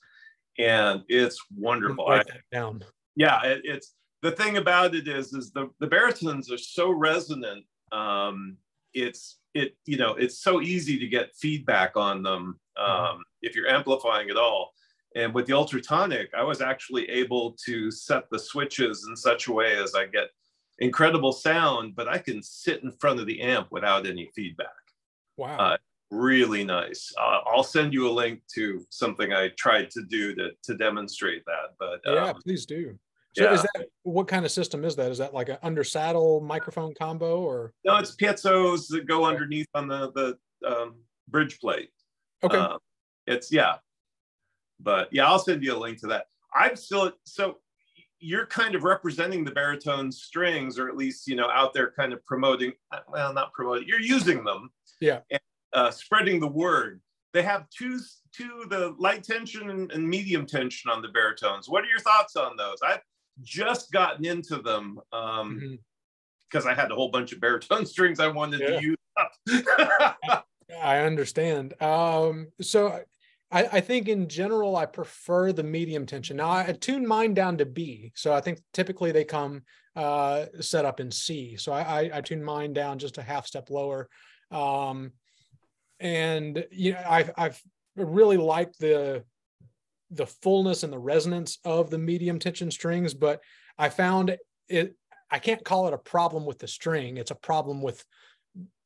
[0.58, 2.08] and it's wonderful.
[2.08, 2.84] That down.
[3.16, 7.64] Yeah, it, it's the thing about it is is the the baritones are so resonant
[7.92, 8.56] um,
[8.94, 12.90] it's it you know it's so easy to get feedback on them mm-hmm.
[12.90, 13.20] um, mm-hmm.
[13.42, 14.72] if you're amplifying at all.
[15.16, 19.52] And with the Ultratonic, I was actually able to set the switches in such a
[19.52, 20.28] way as I get
[20.80, 24.68] incredible sound, but I can sit in front of the amp without any feedback.
[25.38, 25.56] Wow.
[25.56, 25.76] Uh,
[26.10, 27.12] really nice.
[27.18, 31.44] Uh, I'll send you a link to something I tried to do to, to demonstrate
[31.46, 31.74] that.
[31.78, 32.98] But yeah, um, please do.
[33.36, 33.52] So yeah.
[33.52, 35.10] is that what kind of system is that?
[35.10, 37.72] Is that like an under saddle microphone combo or?
[37.84, 40.96] No, it's piezos that go underneath on the the um,
[41.28, 41.90] bridge plate.
[42.42, 42.56] Okay.
[42.56, 42.78] Uh,
[43.26, 43.76] it's yeah,
[44.80, 46.26] but yeah, I'll send you a link to that.
[46.54, 47.58] I'm still so
[48.20, 52.12] you're kind of representing the baritone strings, or at least you know out there, kind
[52.12, 52.72] of promoting.
[53.08, 53.86] Well, not promoting.
[53.86, 54.70] You're using them.
[55.00, 55.20] Yeah.
[55.30, 55.40] And,
[55.72, 57.00] uh, spreading the word.
[57.32, 58.00] They have two,
[58.32, 61.68] two the light tension and, and, medium tension on the baritones.
[61.68, 62.78] What are your thoughts on those?
[62.82, 63.02] I've
[63.42, 65.60] just gotten into them because um,
[66.52, 66.68] mm-hmm.
[66.68, 68.80] I had a whole bunch of baritone strings I wanted yeah.
[68.80, 70.44] to use up.
[70.82, 71.80] I understand.
[71.82, 73.00] Um, so
[73.50, 76.36] I, I, think in general, I prefer the medium tension.
[76.36, 78.12] Now I tune mine down to B.
[78.14, 79.62] So I think typically they come
[79.96, 81.56] uh, set up in C.
[81.56, 84.08] So I, I, I tune mine down just a half step lower.
[84.50, 85.12] Um,
[86.00, 87.62] and you know I've I've
[87.96, 89.24] really liked the
[90.10, 93.40] the fullness and the resonance of the medium tension strings, but
[93.76, 94.36] I found
[94.68, 94.96] it
[95.30, 97.16] I can't call it a problem with the string.
[97.16, 98.04] It's a problem with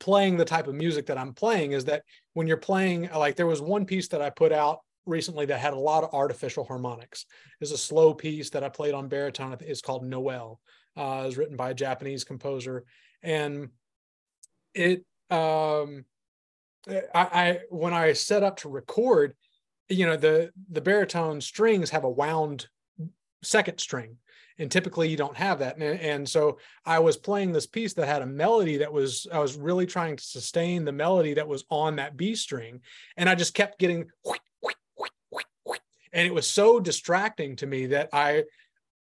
[0.00, 2.02] playing the type of music that I'm playing is that
[2.34, 5.72] when you're playing like there was one piece that I put out recently that had
[5.72, 7.26] a lot of artificial harmonics.
[7.60, 9.56] It's a slow piece that I played on baritone.
[9.60, 10.60] It's called Noel.
[10.96, 12.84] Uh, was written by a Japanese composer,
[13.22, 13.70] and
[14.74, 16.04] it um,
[16.88, 19.34] Uh, I, I when I set up to record,
[19.88, 22.68] you know, the the baritone strings have a wound
[23.42, 24.16] second string
[24.58, 25.76] and typically you don't have that.
[25.76, 29.38] And, and so i was playing this piece that had a melody that was i
[29.38, 32.80] was really trying to sustain the melody that was on that b string
[33.16, 34.08] and i just kept getting
[36.14, 38.44] and it was so distracting to me that i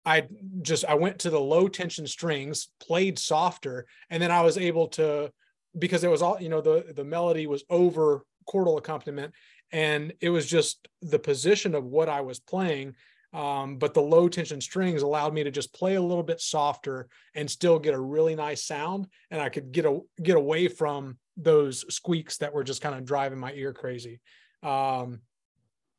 [0.05, 0.25] i
[0.61, 4.87] just i went to the low tension strings played softer and then i was able
[4.87, 5.31] to
[5.77, 9.33] because it was all you know the the melody was over chordal accompaniment
[9.71, 12.95] and it was just the position of what I was playing.
[13.33, 17.07] Um, but the low tension strings allowed me to just play a little bit softer
[17.33, 19.07] and still get a really nice sound.
[19.29, 23.05] And I could get a, get away from those squeaks that were just kind of
[23.05, 24.19] driving my ear crazy.
[24.63, 25.21] Um,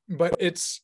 [0.09, 0.83] but it's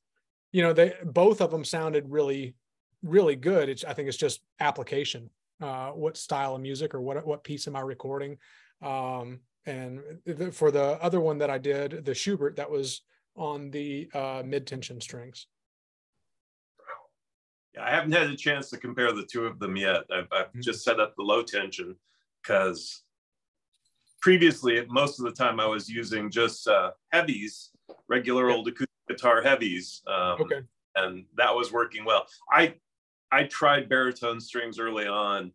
[0.53, 2.55] you know they both of them sounded really
[3.03, 3.69] really good.
[3.69, 5.29] It's, I think it's just application
[5.61, 8.39] uh, what style of music or what what piece am I recording
[8.83, 13.03] um, and the, for the other one that I did, the Schubert, that was
[13.37, 15.47] on the uh, mid tension strings.
[17.75, 20.05] Yeah, I haven't had a chance to compare the two of them yet.
[20.13, 20.61] I've, I've mm-hmm.
[20.61, 21.97] just set up the low tension
[22.43, 23.03] because
[24.21, 27.71] previously, most of the time, I was using just uh, heavies,
[28.09, 28.57] regular yeah.
[28.57, 30.03] old acoustic guitar heavies.
[30.07, 30.61] Um, okay.
[30.97, 32.27] And that was working well.
[32.51, 32.75] I
[33.31, 35.53] I tried baritone strings early on,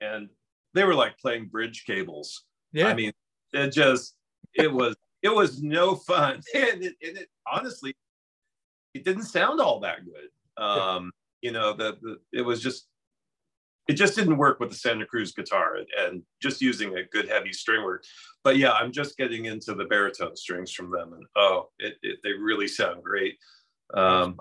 [0.00, 0.28] and
[0.74, 2.44] they were like playing bridge cables.
[2.74, 2.88] Yeah.
[2.88, 3.12] I mean,
[3.52, 4.14] it just,
[4.54, 6.42] it was, it was no fun.
[6.54, 7.94] And it, and it honestly,
[8.92, 10.62] it didn't sound all that good.
[10.62, 11.48] Um, yeah.
[11.48, 12.86] You know, the, the, it was just,
[13.86, 17.28] it just didn't work with the Santa Cruz guitar and, and, just using a good
[17.28, 18.02] heavy string work.
[18.42, 22.18] But yeah, I'm just getting into the baritone strings from them, and oh, it, it
[22.22, 23.36] they really sound great.
[23.92, 24.38] Um,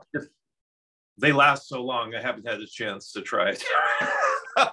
[1.18, 3.64] they last so long, I haven't had a chance to try it.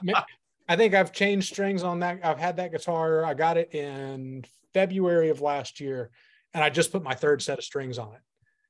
[0.71, 2.21] I think I've changed strings on that.
[2.23, 3.25] I've had that guitar.
[3.25, 6.11] I got it in February of last year,
[6.55, 8.21] and I just put my third set of strings on it.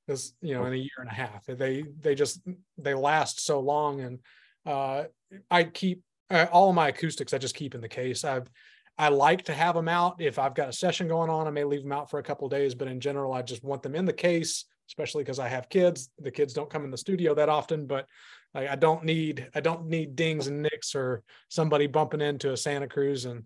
[0.06, 2.40] Because you know, in a year and a half, they they just
[2.78, 4.18] they last so long, and
[4.64, 5.04] uh,
[5.50, 7.34] I keep uh, all of my acoustics.
[7.34, 8.24] I just keep in the case.
[8.24, 8.50] I've
[8.96, 11.46] I like to have them out if I've got a session going on.
[11.46, 13.82] I may leave them out for a couple days, but in general, I just want
[13.82, 16.08] them in the case, especially because I have kids.
[16.18, 18.06] The kids don't come in the studio that often, but
[18.54, 22.56] like I don't need I don't need dings and nicks or somebody bumping into a
[22.56, 23.44] Santa Cruz and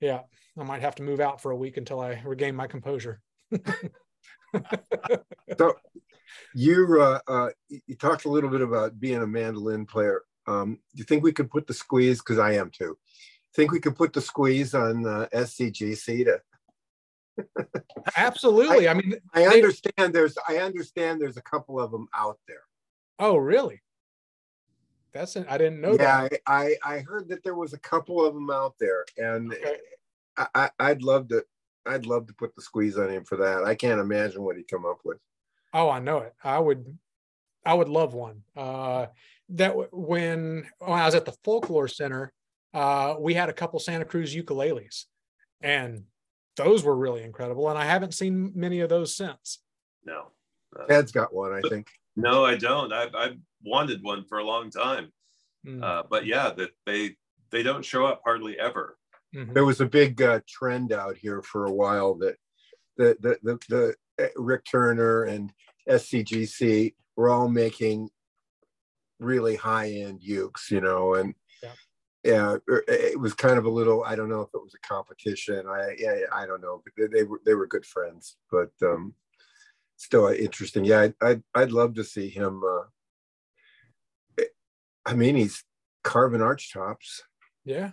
[0.00, 0.20] yeah,
[0.58, 3.20] I might have to move out for a week until I regain my composure.
[5.58, 5.74] so
[6.54, 10.22] you uh, uh, you talked a little bit about being a mandolin player.
[10.46, 12.18] Um, do you think we could put the squeeze?
[12.18, 12.96] Because I am too.
[13.54, 16.40] Think we could put the squeeze on uh, SCGC to
[18.16, 18.88] Absolutely.
[18.88, 22.62] I, I, mean, I understand there's I understand there's a couple of them out there.
[23.18, 23.80] Oh, really?
[25.16, 26.40] That's an, I didn't know yeah, that.
[26.46, 29.78] I, I heard that there was a couple of them out there, and okay.
[30.36, 31.44] I, I would love to
[31.86, 33.64] I'd love to put the squeeze on him for that.
[33.64, 35.18] I can't imagine what he'd come up with.
[35.72, 36.34] Oh, I know it.
[36.42, 36.98] I would
[37.64, 38.42] I would love one.
[38.56, 39.06] Uh,
[39.50, 42.32] that when, when I was at the Folklore Center,
[42.74, 45.04] uh, we had a couple Santa Cruz ukuleles,
[45.60, 46.04] and
[46.56, 47.68] those were really incredible.
[47.68, 49.60] And I haven't seen many of those since.
[50.04, 50.28] No.
[50.78, 51.88] Uh, Ted's got one, I think.
[52.16, 52.92] No, I don't.
[52.92, 55.12] I've, I've wanted one for a long time.
[55.66, 55.82] Mm.
[55.82, 57.16] Uh, but yeah, that they
[57.50, 58.96] they don't show up hardly ever.
[59.34, 59.52] Mm-hmm.
[59.52, 62.36] There was a big uh, trend out here for a while that
[62.96, 65.52] the the the, the uh, Rick Turner and
[65.88, 68.08] SCGC were all making
[69.18, 71.72] really high end ukes, you know, and yeah.
[72.24, 74.04] yeah, er, it was kind of a little.
[74.04, 75.66] I don't know if it was a competition.
[75.66, 79.14] I yeah, I don't know, but they, they were they were good friends, but um,
[79.96, 80.84] still interesting.
[80.84, 82.62] Yeah, I'd I'd, I'd love to see him.
[82.64, 84.44] Uh,
[85.04, 85.62] I mean, he's
[86.02, 87.22] carving arch tops.
[87.64, 87.92] Yeah.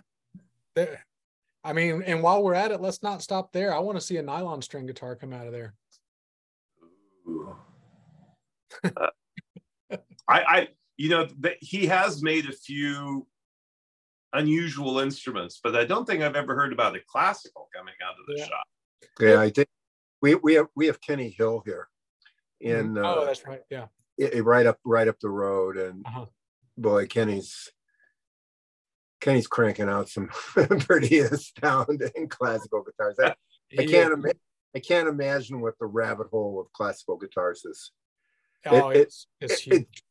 [1.64, 3.72] I mean, and while we're at it, let's not stop there.
[3.72, 5.74] I want to see a nylon string guitar come out of there.
[8.84, 9.06] uh,
[9.92, 11.28] I, I, you know,
[11.60, 13.26] he has made a few
[14.32, 18.26] unusual instruments, but I don't think I've ever heard about a classical coming out of
[18.26, 18.44] the yeah.
[18.44, 18.64] shop.
[19.20, 19.68] Yeah, I think
[20.20, 21.88] we we have we have Kenny Hill here,
[22.60, 23.04] in mm-hmm.
[23.04, 23.86] oh, uh, that's right, yeah,
[24.40, 26.26] right up right up the road, and uh-huh.
[26.76, 27.70] boy, Kenny's
[29.20, 33.16] Kenny's cranking out some pretty astounding classical guitars.
[33.18, 33.34] I,
[33.80, 34.40] I can't imagine.
[34.76, 37.92] I can't imagine what the rabbit hole of classical guitars is.
[38.66, 40.02] Oh, it, it's, it, it's huge.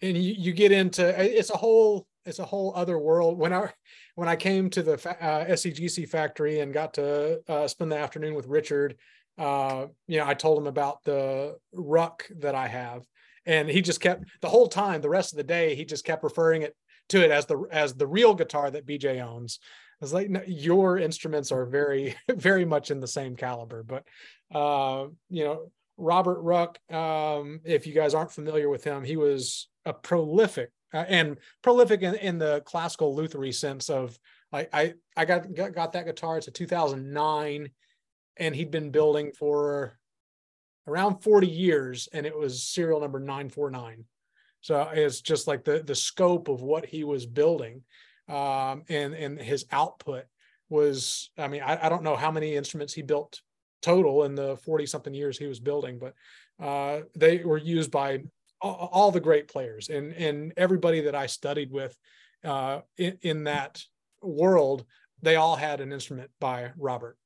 [0.00, 3.38] It, and you, you get into it's a whole it's a whole other world.
[3.38, 3.72] When I
[4.14, 8.34] when I came to the uh, SCGC factory and got to uh, spend the afternoon
[8.34, 8.96] with Richard,
[9.42, 13.02] uh, you know, I told him about the ruck that I have,
[13.44, 15.00] and he just kept the whole time.
[15.00, 16.76] The rest of the day, he just kept referring it
[17.08, 19.58] to it as the as the real guitar that BJ owns.
[20.00, 23.82] I was like, no, your instruments are very very much in the same caliber.
[23.82, 24.04] But
[24.56, 29.68] uh, you know, Robert Ruck, um, if you guys aren't familiar with him, he was
[29.84, 34.16] a prolific uh, and prolific in, in the classical lutherie sense of
[34.52, 36.38] I I, I got, got got that guitar.
[36.38, 37.70] It's a 2009,
[38.36, 39.98] and he'd been building for
[40.86, 44.04] around 40 years, and it was serial number 949.
[44.60, 47.82] So it's just like the the scope of what he was building,
[48.28, 50.24] um, and and his output
[50.68, 51.30] was.
[51.36, 53.40] I mean, I, I don't know how many instruments he built
[53.82, 56.14] total in the forty something years he was building, but
[56.64, 58.22] uh, they were used by
[58.60, 61.96] all, all, the great players and and everybody that I studied with
[62.44, 63.82] uh, in, in that
[64.22, 64.84] world.
[65.22, 67.16] They all had an instrument by Robert.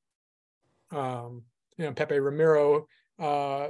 [0.90, 1.42] Um,
[1.76, 2.86] you know, Pepe Romero
[3.18, 3.68] uh,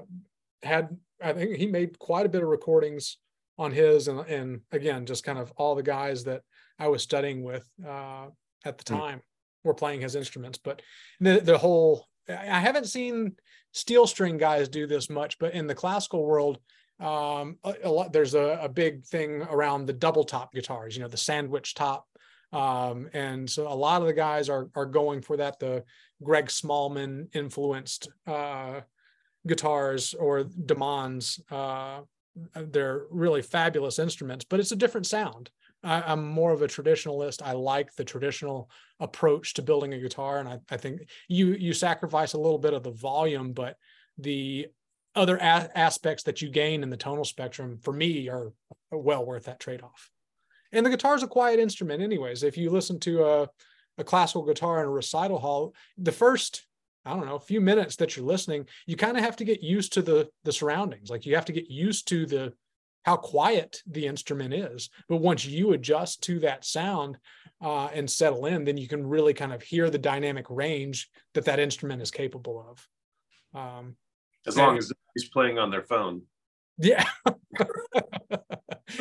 [0.62, 3.18] had I think he made quite a bit of recordings
[3.58, 6.42] on his and, and again just kind of all the guys that
[6.78, 8.26] i was studying with uh,
[8.64, 9.00] at the hmm.
[9.00, 9.22] time mm.
[9.64, 10.82] were playing his instruments but
[11.20, 13.34] the, the whole i haven't seen
[13.72, 16.58] steel string guys do this much but in the classical world
[16.98, 21.02] um, a, a lot, there's a, a, big thing around the double top guitars you
[21.02, 22.06] know the sandwich top
[22.54, 25.84] um, and so a lot of the guys are are going for that the
[26.22, 28.80] greg smallman influenced uh,
[29.46, 31.40] guitars or Dammanns.
[31.50, 32.02] uh,
[32.54, 35.50] they're really fabulous instruments, but it's a different sound.
[35.82, 37.42] I, am more of a traditionalist.
[37.42, 41.72] I like the traditional approach to building a guitar, and I, I think you you
[41.72, 43.76] sacrifice a little bit of the volume, but
[44.18, 44.66] the
[45.14, 48.52] other a- aspects that you gain in the tonal spectrum for me are
[48.90, 50.10] well worth that trade-off.
[50.72, 52.42] And the guitar is a quiet instrument, anyways.
[52.42, 53.48] If you listen to a,
[53.98, 56.66] a classical guitar in a recital hall, the first
[57.04, 59.62] I don't know, a few minutes that you're listening, you kind of have to get
[59.62, 61.08] used to the the surroundings.
[61.08, 62.52] Like you have to get used to the
[63.04, 64.90] how quiet the instrument is.
[65.08, 67.18] But once you adjust to that sound
[67.62, 71.44] uh, and settle in, then you can really kind of hear the dynamic range that
[71.44, 72.88] that instrument is capable of.
[73.58, 73.94] Um,
[74.44, 76.22] as long as he's playing on their phone.
[76.78, 77.04] Yeah.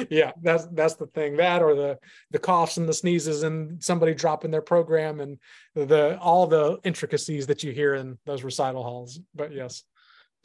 [0.10, 1.38] yeah, that's that's the thing.
[1.38, 2.00] That or the
[2.32, 5.38] the coughs and the sneezes and somebody dropping their program and
[5.76, 9.20] the all the intricacies that you hear in those recital halls.
[9.34, 9.84] But yes.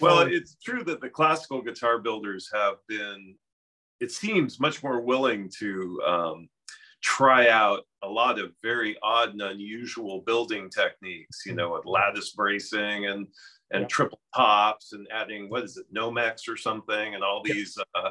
[0.00, 3.34] Well, um, it's true that the classical guitar builders have been,
[4.00, 6.48] it seems, much more willing to um,
[7.02, 12.30] try out a lot of very odd and unusual building techniques, you know, with lattice
[12.32, 13.26] bracing and
[13.72, 13.88] and yeah.
[13.88, 18.10] triple tops and adding what is it, Nomex or something, and all these uh,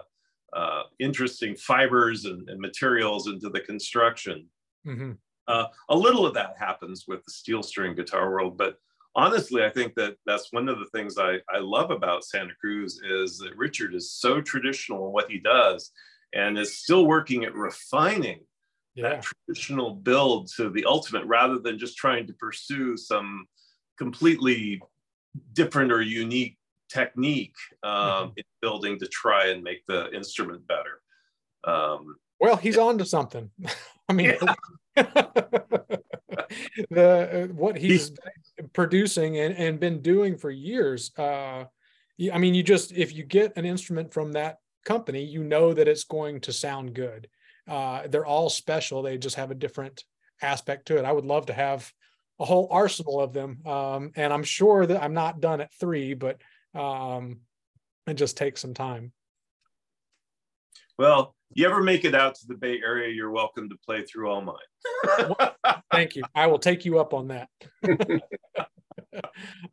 [0.53, 4.47] uh, interesting fibers and, and, materials into the construction.
[4.85, 5.11] Mm-hmm.
[5.47, 8.77] Uh, a little of that happens with the steel string guitar world, but
[9.15, 13.01] honestly, I think that that's one of the things I, I love about Santa Cruz
[13.03, 15.91] is that Richard is so traditional in what he does
[16.33, 18.41] and is still working at refining
[18.95, 19.09] yeah.
[19.09, 23.45] that traditional build to the ultimate rather than just trying to pursue some
[23.97, 24.81] completely
[25.53, 26.57] different or unique
[26.89, 28.29] technique um, mm-hmm.
[28.37, 31.01] in building to try and make the instrument better.
[31.63, 33.49] Um, well, he's on to something.
[34.09, 34.33] I mean,
[34.95, 36.01] the
[36.91, 38.11] uh, what he's
[38.73, 41.11] producing and, and been doing for years.
[41.17, 41.65] Uh,
[42.33, 45.87] I mean, you just if you get an instrument from that company, you know that
[45.87, 47.29] it's going to sound good.
[47.67, 49.03] Uh, they're all special.
[49.03, 50.03] They just have a different
[50.41, 51.05] aspect to it.
[51.05, 51.91] I would love to have
[52.39, 56.13] a whole arsenal of them, um, and I'm sure that I'm not done at three,
[56.13, 56.41] but
[56.75, 57.41] um,
[58.07, 59.11] it just take some time.
[60.97, 64.29] Well, you ever make it out to the Bay Area, you're welcome to play through
[64.29, 65.49] all mine.
[65.91, 66.23] Thank you.
[66.35, 67.49] I will take you up on that.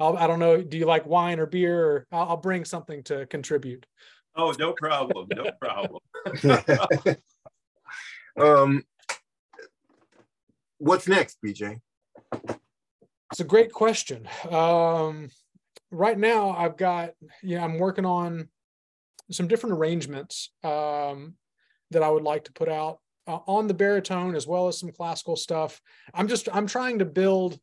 [0.00, 0.62] I'll, I do not know.
[0.62, 1.84] Do you like wine or beer?
[1.84, 3.86] Or I'll, I'll bring something to contribute.
[4.36, 5.28] Oh, no problem.
[5.34, 6.00] No problem.
[8.40, 8.84] um,
[10.78, 11.80] what's next, BJ?
[13.32, 14.28] It's a great question.
[14.48, 15.28] Um,
[15.90, 17.10] right now, I've got,
[17.42, 18.48] yeah, I'm working on
[19.30, 21.34] some different arrangements um,
[21.90, 24.92] that I would like to put out uh, on the baritone as well as some
[24.92, 25.80] classical stuff.
[26.14, 27.58] I'm just I'm trying to build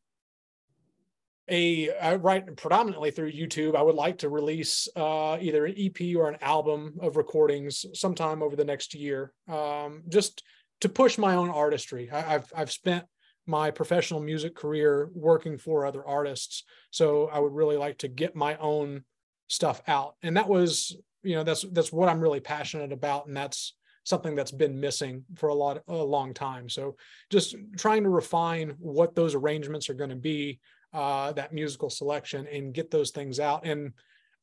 [1.50, 3.76] a right predominantly through YouTube.
[3.76, 8.42] I would like to release uh, either an EP or an album of recordings sometime
[8.42, 10.44] over the next year, um, just
[10.82, 12.10] to push my own artistry.
[12.12, 13.06] I, have I've spent
[13.46, 18.36] my professional music career working for other artists, so I would really like to get
[18.36, 19.04] my own
[19.48, 20.16] stuff out.
[20.24, 23.76] And that was you know that's that's what I'm really passionate about, and that's
[24.06, 26.70] something that's been missing for a lot a long time.
[26.70, 26.96] So
[27.30, 30.60] just trying to refine what those arrangements are going to be,
[30.94, 33.66] uh, that musical selection, and get those things out.
[33.66, 33.94] And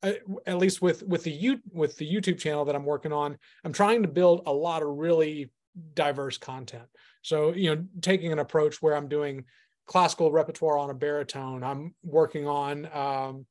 [0.03, 0.13] uh,
[0.47, 3.73] at least with with the U, with the YouTube channel that I'm working on, I'm
[3.73, 5.51] trying to build a lot of really
[5.93, 6.87] diverse content.
[7.21, 9.45] So you know, taking an approach where I'm doing
[9.87, 11.63] classical repertoire on a baritone.
[11.63, 13.45] I'm working on um,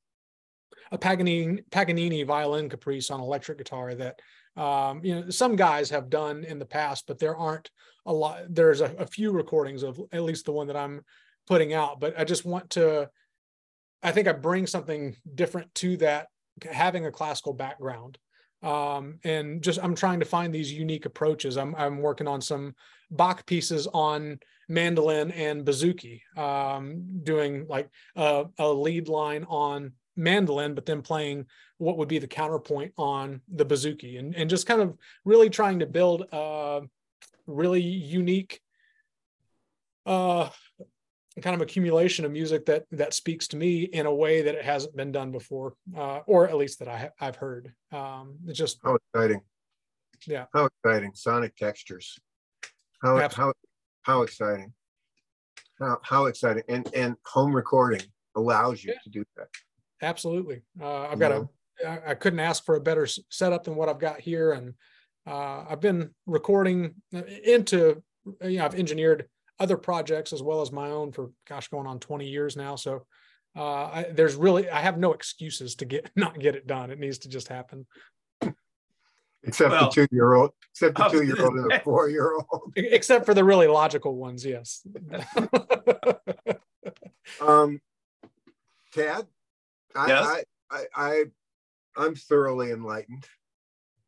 [0.91, 4.21] a Paganini, Paganini violin caprice on electric guitar that
[4.57, 7.71] um, you know some guys have done in the past, but there aren't
[8.07, 8.43] a lot.
[8.49, 11.03] There's a, a few recordings of at least the one that I'm
[11.47, 12.01] putting out.
[12.01, 13.09] But I just want to.
[14.03, 16.29] I think I bring something different to that,
[16.71, 18.17] having a classical background
[18.63, 21.57] um, and just I'm trying to find these unique approaches.
[21.57, 22.75] I'm I'm working on some
[23.11, 24.39] Bach pieces on
[24.69, 31.47] mandolin and bouzouki, um, doing like a, a, lead line on mandolin, but then playing
[31.79, 35.81] what would be the counterpoint on the bouzouki, and and just kind of really trying
[35.81, 36.83] to build a
[37.47, 38.61] really unique
[40.07, 40.49] uh
[41.41, 44.65] kind of accumulation of music that that speaks to me in a way that it
[44.65, 47.73] hasn't been done before, uh, or at least that I I've heard.
[47.93, 49.41] Um, it's just how exciting!
[50.27, 51.13] Yeah, how exciting!
[51.15, 52.19] Sonic textures.
[53.03, 53.55] How Absolutely.
[54.03, 54.73] how how exciting!
[55.79, 56.63] How how exciting!
[56.69, 58.03] And and home recording
[58.37, 59.01] allows you yeah.
[59.05, 59.49] to do that.
[60.03, 60.63] Absolutely.
[60.81, 61.49] Uh, I've got a.
[62.07, 64.75] I couldn't ask for a better setup than what I've got here, and
[65.27, 68.03] uh, I've been recording uh, into.
[68.43, 69.29] You know, I've engineered
[69.61, 72.75] other projects as well as my own for gosh going on 20 years now.
[72.75, 73.07] So
[73.57, 76.91] uh, I, there's really i have no excuses to get not get it done.
[76.91, 77.87] It needs to just happen.
[79.43, 82.35] Except well, the two year old except the two year old and the four year
[82.35, 84.87] old except for the really logical ones yes.
[87.41, 87.81] Um
[88.93, 89.27] tad
[89.95, 90.27] I, yes?
[90.27, 91.25] I, I i
[91.97, 93.27] i'm thoroughly enlightened.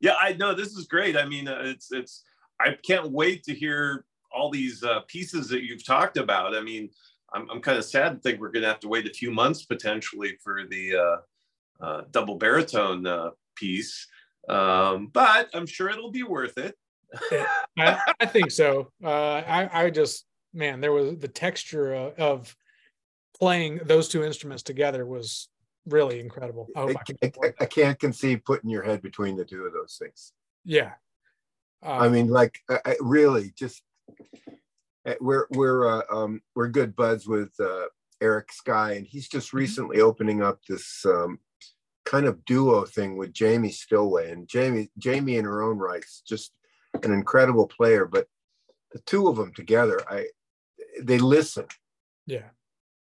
[0.00, 1.16] Yeah i know this is great.
[1.16, 2.24] I mean uh, it's it's
[2.60, 6.54] i can't wait to hear all these uh, pieces that you've talked about.
[6.54, 6.90] I mean,
[7.34, 9.30] I'm, I'm kind of sad to think we're going to have to wait a few
[9.30, 14.06] months potentially for the uh, uh, double baritone uh, piece,
[14.48, 16.76] um, but I'm sure it'll be worth it.
[17.78, 18.90] I, I, think so.
[19.02, 20.24] Uh, I, I just,
[20.54, 22.54] man, there was the texture of
[23.38, 25.48] playing those two instruments together was
[25.86, 26.68] really incredible.
[26.76, 30.32] I, I, I, I, can't conceive putting your head between the two of those things.
[30.64, 30.92] Yeah.
[31.82, 32.60] I mean, like,
[33.00, 33.82] really, just
[35.20, 37.86] we're we're uh, um, we're good buds with uh,
[38.20, 39.58] Eric Skye, and he's just mm-hmm.
[39.58, 41.38] recently opening up this um,
[42.04, 44.30] kind of duo thing with Jamie Stillway.
[44.30, 46.52] And Jamie Jamie in her own rights, just
[47.02, 48.06] an incredible player.
[48.06, 48.26] But
[48.92, 50.26] the two of them together, I
[51.00, 51.66] they listen.
[52.26, 52.50] Yeah.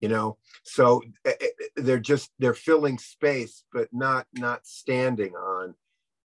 [0.00, 5.74] You know, so eh, eh, they're just they're filling space, but not not standing on.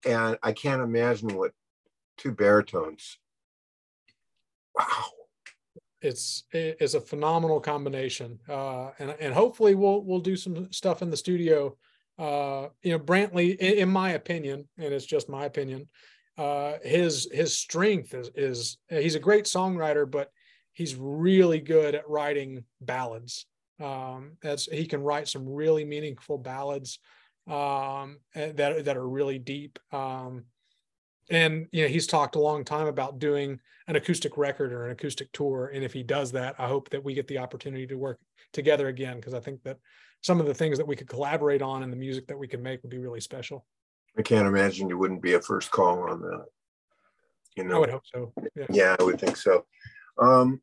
[0.04, 1.52] And I can't imagine what
[2.16, 3.18] two baritones
[4.78, 5.04] wow.
[6.02, 8.38] It's it's a phenomenal combination.
[8.48, 11.76] Uh, and and hopefully we'll we'll do some stuff in the studio.
[12.18, 15.86] Uh, you know brantley in, in, my opinion and it's just my opinion
[16.38, 20.30] uh, his his strength is is he's a great songwriter but
[20.76, 23.46] he's really good at writing ballads.
[23.80, 26.98] Um, as he can write some really meaningful ballads
[27.46, 29.78] um, that that are really deep.
[29.90, 30.44] Um,
[31.30, 34.92] and you know he's talked a long time about doing an acoustic record or an
[34.92, 35.70] acoustic tour.
[35.72, 38.18] And if he does that i hope that we get the opportunity to work
[38.52, 39.78] together again because i think that
[40.22, 42.62] some of the things that we could collaborate on and the music that we could
[42.62, 43.64] make would be really special.
[44.18, 46.46] I can't imagine you wouldn't be a first call on that
[47.56, 48.32] you know i would hope so.
[48.54, 49.64] Yeah, yeah i would think so.
[50.18, 50.60] Um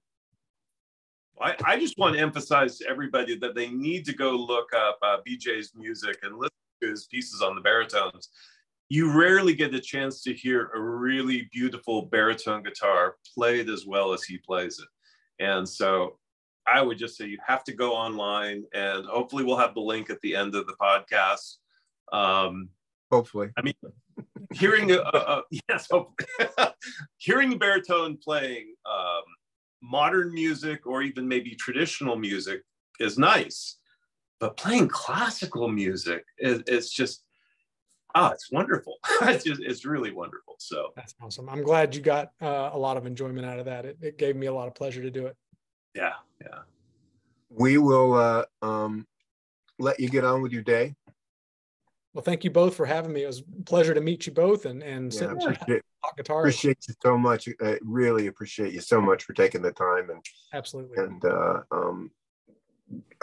[1.42, 5.00] I, I just want to emphasize to everybody that they need to go look up
[5.02, 8.30] uh, BJ's music and listen to his pieces on the baritones
[8.90, 14.14] you rarely get a chance to hear a really beautiful baritone guitar played as well
[14.14, 15.44] as he plays it.
[15.44, 16.20] And so
[16.68, 20.10] I would just say you have to go online and hopefully we'll have the link
[20.10, 21.58] at the end of the podcast.
[22.12, 22.70] Um,
[23.12, 23.50] hopefully.
[23.58, 23.74] I mean,
[24.54, 25.88] hearing a, yes,
[27.18, 29.24] hearing a baritone playing um,
[29.82, 32.62] modern music or even maybe traditional music
[33.00, 33.78] is nice,
[34.40, 37.24] but playing classical music is, is just
[38.16, 38.98] oh, it's wonderful.
[39.24, 40.56] it's just, it's really wonderful.
[40.60, 41.50] So that's awesome.
[41.50, 43.86] I'm glad you got uh, a lot of enjoyment out of that.
[43.86, 45.36] It, it, gave me a lot of pleasure to do it.
[45.96, 46.14] Yeah.
[46.42, 46.60] Yeah.
[47.50, 49.08] We will uh, um,
[49.80, 50.96] let you get on with your day.
[52.14, 53.24] Well, thank you both for having me.
[53.24, 56.18] It was a pleasure to meet you both and, and yeah, sit and appreciate, talk
[56.18, 56.40] guitar.
[56.42, 57.50] Appreciate you so much.
[57.62, 61.04] I really appreciate you so much for taking the time and absolutely.
[61.04, 62.12] And uh, um,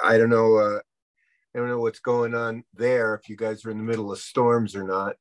[0.02, 0.80] I don't know, uh,
[1.54, 4.18] I don't know what's going on there, if you guys are in the middle of
[4.18, 5.16] storms or not.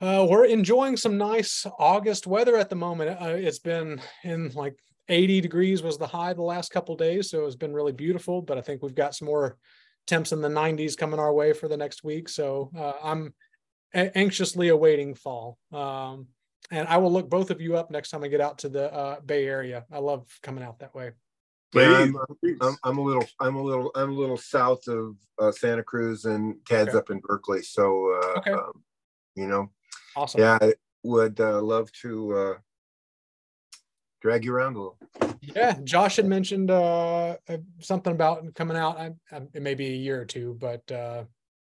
[0.00, 3.20] Uh, we're enjoying some nice August weather at the moment.
[3.20, 4.76] Uh, it's been in like
[5.08, 8.42] 80 degrees was the high the last couple days, so it's been really beautiful.
[8.42, 9.56] But I think we've got some more
[10.06, 12.28] temps in the 90s coming our way for the next week.
[12.28, 13.34] So uh, I'm
[13.94, 15.58] a- anxiously awaiting fall.
[15.72, 16.26] Um,
[16.70, 18.92] and I will look both of you up next time I get out to the
[18.92, 19.84] uh, Bay Area.
[19.92, 21.12] I love coming out that way.
[21.74, 22.16] Yeah, I'm,
[22.60, 26.24] I'm, I'm, a little, I'm a little, I'm a little south of uh, Santa Cruz,
[26.24, 26.98] and Tad's okay.
[26.98, 27.62] up in Berkeley.
[27.62, 28.52] So, uh, okay.
[28.52, 28.82] um,
[29.34, 29.70] you know,
[30.16, 30.40] awesome.
[30.40, 32.54] Yeah, I would uh, love to uh,
[34.22, 34.98] drag you around a little.
[35.40, 38.98] Yeah, Josh had mentioned uh, uh, something about coming out.
[38.98, 40.82] I, I, it may be a year or two, but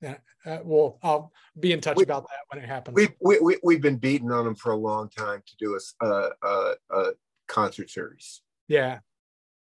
[0.02, 0.18] yeah,
[0.64, 2.96] well, I'll be in touch we, about that when it happens.
[2.96, 6.06] We, we, we, we've been beating on them for a long time to do a,
[6.06, 7.12] a, a, a
[7.48, 8.42] concert series.
[8.68, 9.00] Yeah,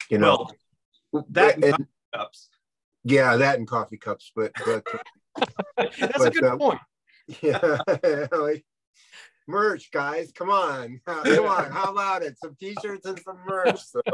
[0.10, 0.48] you know
[1.12, 2.50] well, that and, cups.
[3.04, 4.86] Yeah that and coffee cups but but
[5.78, 6.80] that's but, a good uh, point.
[7.42, 7.78] yeah
[8.32, 8.66] like
[9.48, 11.00] merch guys come on.
[11.06, 12.38] Come on how about it?
[12.40, 14.02] Some t-shirts and some merch so.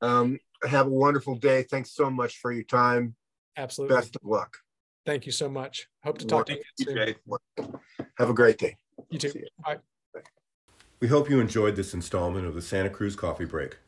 [0.00, 1.64] Um have a wonderful day.
[1.64, 3.16] Thanks so much for your time.
[3.56, 3.96] Absolutely.
[3.96, 4.56] Best of luck.
[5.04, 5.88] Thank you so much.
[6.04, 7.14] Hope to talk to you soon.
[8.18, 8.76] have a great day.
[9.10, 9.32] You too.
[9.64, 9.78] Bye.
[11.00, 13.78] We hope you enjoyed this installment of the Santa Cruz Coffee Break.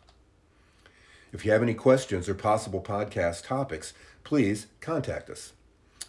[1.31, 3.93] If you have any questions or possible podcast topics,
[4.25, 5.53] please contact us.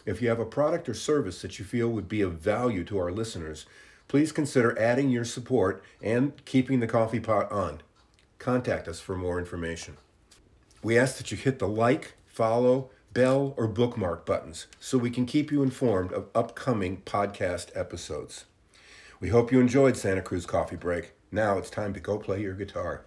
[0.04, 2.98] If you have a product or service that you feel would be of value to
[2.98, 3.64] our listeners,
[4.08, 7.80] please consider adding your support and keeping the coffee pot on.
[8.40, 9.98] Contact us for more information.
[10.82, 15.26] We ask that you hit the like, follow, bell, or bookmark buttons so we can
[15.26, 18.46] keep you informed of upcoming podcast episodes.
[19.20, 21.12] We hope you enjoyed Santa Cruz Coffee Break.
[21.30, 23.04] Now it's time to go play your guitar.